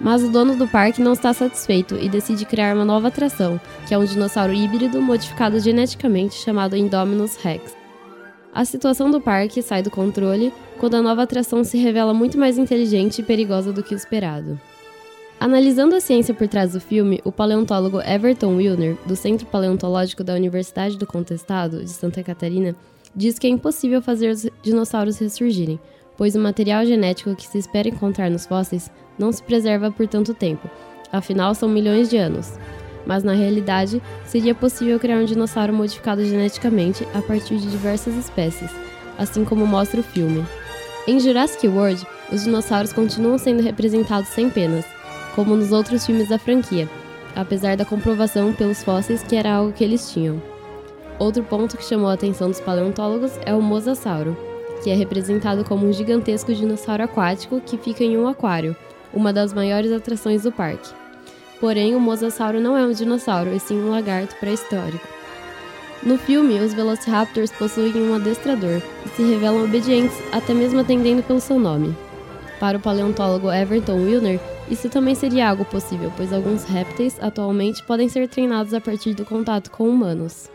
Mas 0.00 0.22
o 0.22 0.30
dono 0.30 0.54
do 0.54 0.68
parque 0.68 1.02
não 1.02 1.14
está 1.14 1.34
satisfeito 1.34 1.96
e 1.96 2.08
decide 2.08 2.46
criar 2.46 2.74
uma 2.74 2.84
nova 2.84 3.08
atração, 3.08 3.60
que 3.86 3.92
é 3.92 3.98
um 3.98 4.04
dinossauro 4.04 4.54
híbrido 4.54 5.02
modificado 5.02 5.58
geneticamente 5.58 6.36
chamado 6.36 6.76
Indominus 6.76 7.36
Rex. 7.36 7.77
A 8.58 8.64
situação 8.64 9.08
do 9.08 9.20
parque 9.20 9.62
sai 9.62 9.84
do 9.84 9.90
controle 9.90 10.52
quando 10.80 10.96
a 10.96 11.00
nova 11.00 11.22
atração 11.22 11.62
se 11.62 11.78
revela 11.78 12.12
muito 12.12 12.36
mais 12.36 12.58
inteligente 12.58 13.20
e 13.20 13.22
perigosa 13.22 13.72
do 13.72 13.84
que 13.84 13.94
o 13.94 13.96
esperado. 13.96 14.60
Analisando 15.38 15.94
a 15.94 16.00
ciência 16.00 16.34
por 16.34 16.48
trás 16.48 16.72
do 16.72 16.80
filme, 16.80 17.20
o 17.24 17.30
paleontólogo 17.30 18.00
Everton 18.00 18.56
Wilner, 18.56 18.96
do 19.06 19.14
Centro 19.14 19.46
Paleontológico 19.46 20.24
da 20.24 20.34
Universidade 20.34 20.98
do 20.98 21.06
Contestado, 21.06 21.84
de 21.84 21.90
Santa 21.90 22.20
Catarina, 22.24 22.74
diz 23.14 23.38
que 23.38 23.46
é 23.46 23.50
impossível 23.50 24.02
fazer 24.02 24.28
os 24.28 24.44
dinossauros 24.60 25.18
ressurgirem, 25.18 25.78
pois 26.16 26.34
o 26.34 26.40
material 26.40 26.84
genético 26.84 27.36
que 27.36 27.46
se 27.46 27.58
espera 27.58 27.88
encontrar 27.88 28.28
nos 28.28 28.44
fósseis 28.44 28.90
não 29.16 29.30
se 29.30 29.40
preserva 29.40 29.92
por 29.92 30.08
tanto 30.08 30.34
tempo, 30.34 30.68
afinal 31.12 31.54
são 31.54 31.68
milhões 31.68 32.10
de 32.10 32.16
anos. 32.16 32.58
Mas 33.08 33.24
na 33.24 33.32
realidade, 33.32 34.02
seria 34.26 34.54
possível 34.54 35.00
criar 35.00 35.16
um 35.16 35.24
dinossauro 35.24 35.72
modificado 35.72 36.22
geneticamente 36.22 37.08
a 37.14 37.22
partir 37.22 37.56
de 37.56 37.70
diversas 37.70 38.14
espécies, 38.14 38.70
assim 39.16 39.46
como 39.46 39.66
mostra 39.66 39.98
o 39.98 40.04
filme. 40.04 40.44
Em 41.06 41.18
Jurassic 41.18 41.66
World, 41.66 42.06
os 42.30 42.44
dinossauros 42.44 42.92
continuam 42.92 43.38
sendo 43.38 43.62
representados 43.62 44.28
sem 44.28 44.50
penas, 44.50 44.84
como 45.34 45.56
nos 45.56 45.72
outros 45.72 46.04
filmes 46.04 46.28
da 46.28 46.38
franquia, 46.38 46.86
apesar 47.34 47.78
da 47.78 47.84
comprovação 47.86 48.52
pelos 48.52 48.84
fósseis 48.84 49.22
que 49.22 49.34
era 49.34 49.54
algo 49.54 49.72
que 49.72 49.82
eles 49.82 50.12
tinham. 50.12 50.42
Outro 51.18 51.42
ponto 51.42 51.78
que 51.78 51.84
chamou 51.84 52.10
a 52.10 52.12
atenção 52.12 52.48
dos 52.48 52.60
paleontólogos 52.60 53.32
é 53.46 53.54
o 53.54 53.62
mosasauro, 53.62 54.36
que 54.84 54.90
é 54.90 54.94
representado 54.94 55.64
como 55.64 55.86
um 55.86 55.92
gigantesco 55.94 56.52
dinossauro 56.52 57.04
aquático 57.04 57.58
que 57.58 57.78
fica 57.78 58.04
em 58.04 58.18
um 58.18 58.28
aquário, 58.28 58.76
uma 59.14 59.32
das 59.32 59.54
maiores 59.54 59.92
atrações 59.92 60.42
do 60.42 60.52
parque. 60.52 60.97
Porém, 61.60 61.94
o 61.94 62.00
mosasauro 62.00 62.60
não 62.60 62.76
é 62.76 62.86
um 62.86 62.92
dinossauro, 62.92 63.54
e 63.54 63.58
sim 63.58 63.80
um 63.80 63.90
lagarto 63.90 64.36
pré-histórico. 64.36 65.06
No 66.02 66.16
filme, 66.16 66.60
os 66.60 66.72
Velociraptors 66.72 67.50
possuem 67.50 67.96
um 67.96 68.14
adestrador 68.14 68.80
e 69.04 69.08
se 69.10 69.22
revelam 69.22 69.64
obedientes, 69.64 70.16
até 70.30 70.54
mesmo 70.54 70.78
atendendo 70.78 71.22
pelo 71.22 71.40
seu 71.40 71.58
nome. 71.58 71.96
Para 72.60 72.78
o 72.78 72.80
paleontólogo 72.80 73.52
Everton 73.52 74.04
Wilner, 74.04 74.40
isso 74.70 74.88
também 74.88 75.14
seria 75.14 75.48
algo 75.48 75.64
possível, 75.64 76.12
pois 76.16 76.32
alguns 76.32 76.64
répteis 76.64 77.16
atualmente 77.20 77.82
podem 77.84 78.08
ser 78.08 78.28
treinados 78.28 78.74
a 78.74 78.80
partir 78.80 79.14
do 79.14 79.24
contato 79.24 79.70
com 79.70 79.88
humanos. 79.88 80.48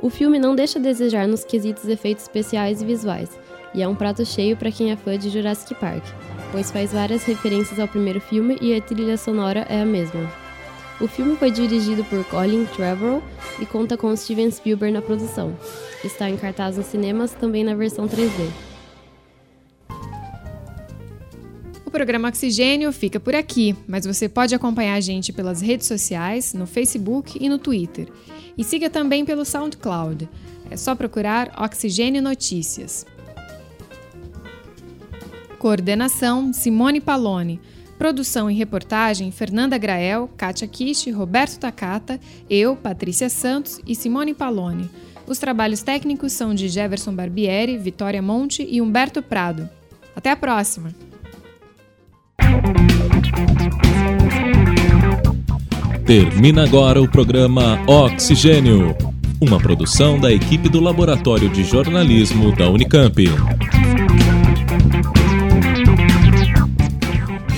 O 0.00 0.08
filme 0.08 0.38
não 0.38 0.54
deixa 0.54 0.78
a 0.78 0.82
desejar 0.82 1.26
nos 1.26 1.44
quesitos 1.44 1.86
efeitos 1.86 2.24
especiais 2.24 2.80
e 2.80 2.84
visuais, 2.84 3.30
e 3.74 3.82
é 3.82 3.88
um 3.88 3.94
prato 3.94 4.24
cheio 4.24 4.56
para 4.56 4.70
quem 4.70 4.90
é 4.90 4.96
fã 4.96 5.18
de 5.18 5.30
Jurassic 5.30 5.74
Park, 5.74 6.04
pois 6.52 6.70
faz 6.70 6.92
várias 6.92 7.24
referências 7.24 7.78
ao 7.78 7.88
primeiro 7.88 8.20
filme 8.20 8.58
e 8.60 8.74
a 8.74 8.80
trilha 8.80 9.16
sonora 9.16 9.66
é 9.68 9.82
a 9.82 9.86
mesma. 9.86 10.30
O 11.00 11.08
filme 11.08 11.34
foi 11.36 11.50
dirigido 11.50 12.04
por 12.04 12.22
Colin 12.26 12.66
Trevorrow 12.66 13.22
e 13.58 13.64
conta 13.64 13.96
com 13.96 14.14
Steven 14.14 14.50
Spielberg 14.50 14.92
na 14.92 15.00
produção. 15.00 15.56
Está 16.04 16.28
em 16.28 16.36
cartaz 16.36 16.76
nos 16.76 16.86
cinemas 16.86 17.32
também 17.32 17.64
na 17.64 17.74
versão 17.74 18.06
3D. 18.06 18.50
O 21.86 21.90
programa 21.90 22.28
Oxigênio 22.28 22.92
fica 22.92 23.18
por 23.18 23.34
aqui, 23.34 23.74
mas 23.88 24.06
você 24.06 24.28
pode 24.28 24.54
acompanhar 24.54 24.94
a 24.94 25.00
gente 25.00 25.32
pelas 25.32 25.60
redes 25.60 25.88
sociais, 25.88 26.54
no 26.54 26.66
Facebook 26.66 27.38
e 27.40 27.48
no 27.48 27.58
Twitter. 27.58 28.06
E 28.56 28.62
siga 28.62 28.90
também 28.90 29.24
pelo 29.24 29.44
SoundCloud. 29.44 30.28
É 30.70 30.76
só 30.76 30.94
procurar 30.94 31.52
Oxigênio 31.58 32.22
Notícias. 32.22 33.06
Coordenação: 35.60 36.54
Simone 36.54 37.02
Palone. 37.02 37.60
Produção 37.98 38.50
e 38.50 38.54
reportagem: 38.54 39.30
Fernanda 39.30 39.76
Grael, 39.76 40.26
Kátia 40.34 40.66
Kish, 40.66 41.12
Roberto 41.12 41.58
Takata, 41.58 42.18
eu, 42.48 42.74
Patrícia 42.74 43.28
Santos 43.28 43.78
e 43.86 43.94
Simone 43.94 44.32
Palone. 44.32 44.88
Os 45.26 45.38
trabalhos 45.38 45.82
técnicos 45.82 46.32
são 46.32 46.54
de 46.54 46.66
Jefferson 46.66 47.14
Barbieri, 47.14 47.76
Vitória 47.76 48.22
Monte 48.22 48.66
e 48.68 48.80
Humberto 48.80 49.22
Prado. 49.22 49.68
Até 50.16 50.30
a 50.30 50.36
próxima! 50.36 50.94
Termina 56.06 56.64
agora 56.64 57.02
o 57.02 57.08
programa 57.08 57.78
Oxigênio, 57.86 58.96
uma 59.38 59.58
produção 59.58 60.18
da 60.18 60.32
equipe 60.32 60.70
do 60.70 60.80
Laboratório 60.80 61.50
de 61.50 61.62
Jornalismo 61.64 62.50
da 62.56 62.70
Unicamp. 62.70 63.22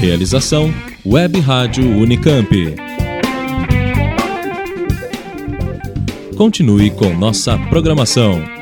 Realização 0.03 0.74
Web 1.07 1.38
Rádio 1.38 1.88
Unicamp. 1.88 2.74
Continue 6.36 6.90
com 6.90 7.14
nossa 7.14 7.57
programação. 7.70 8.61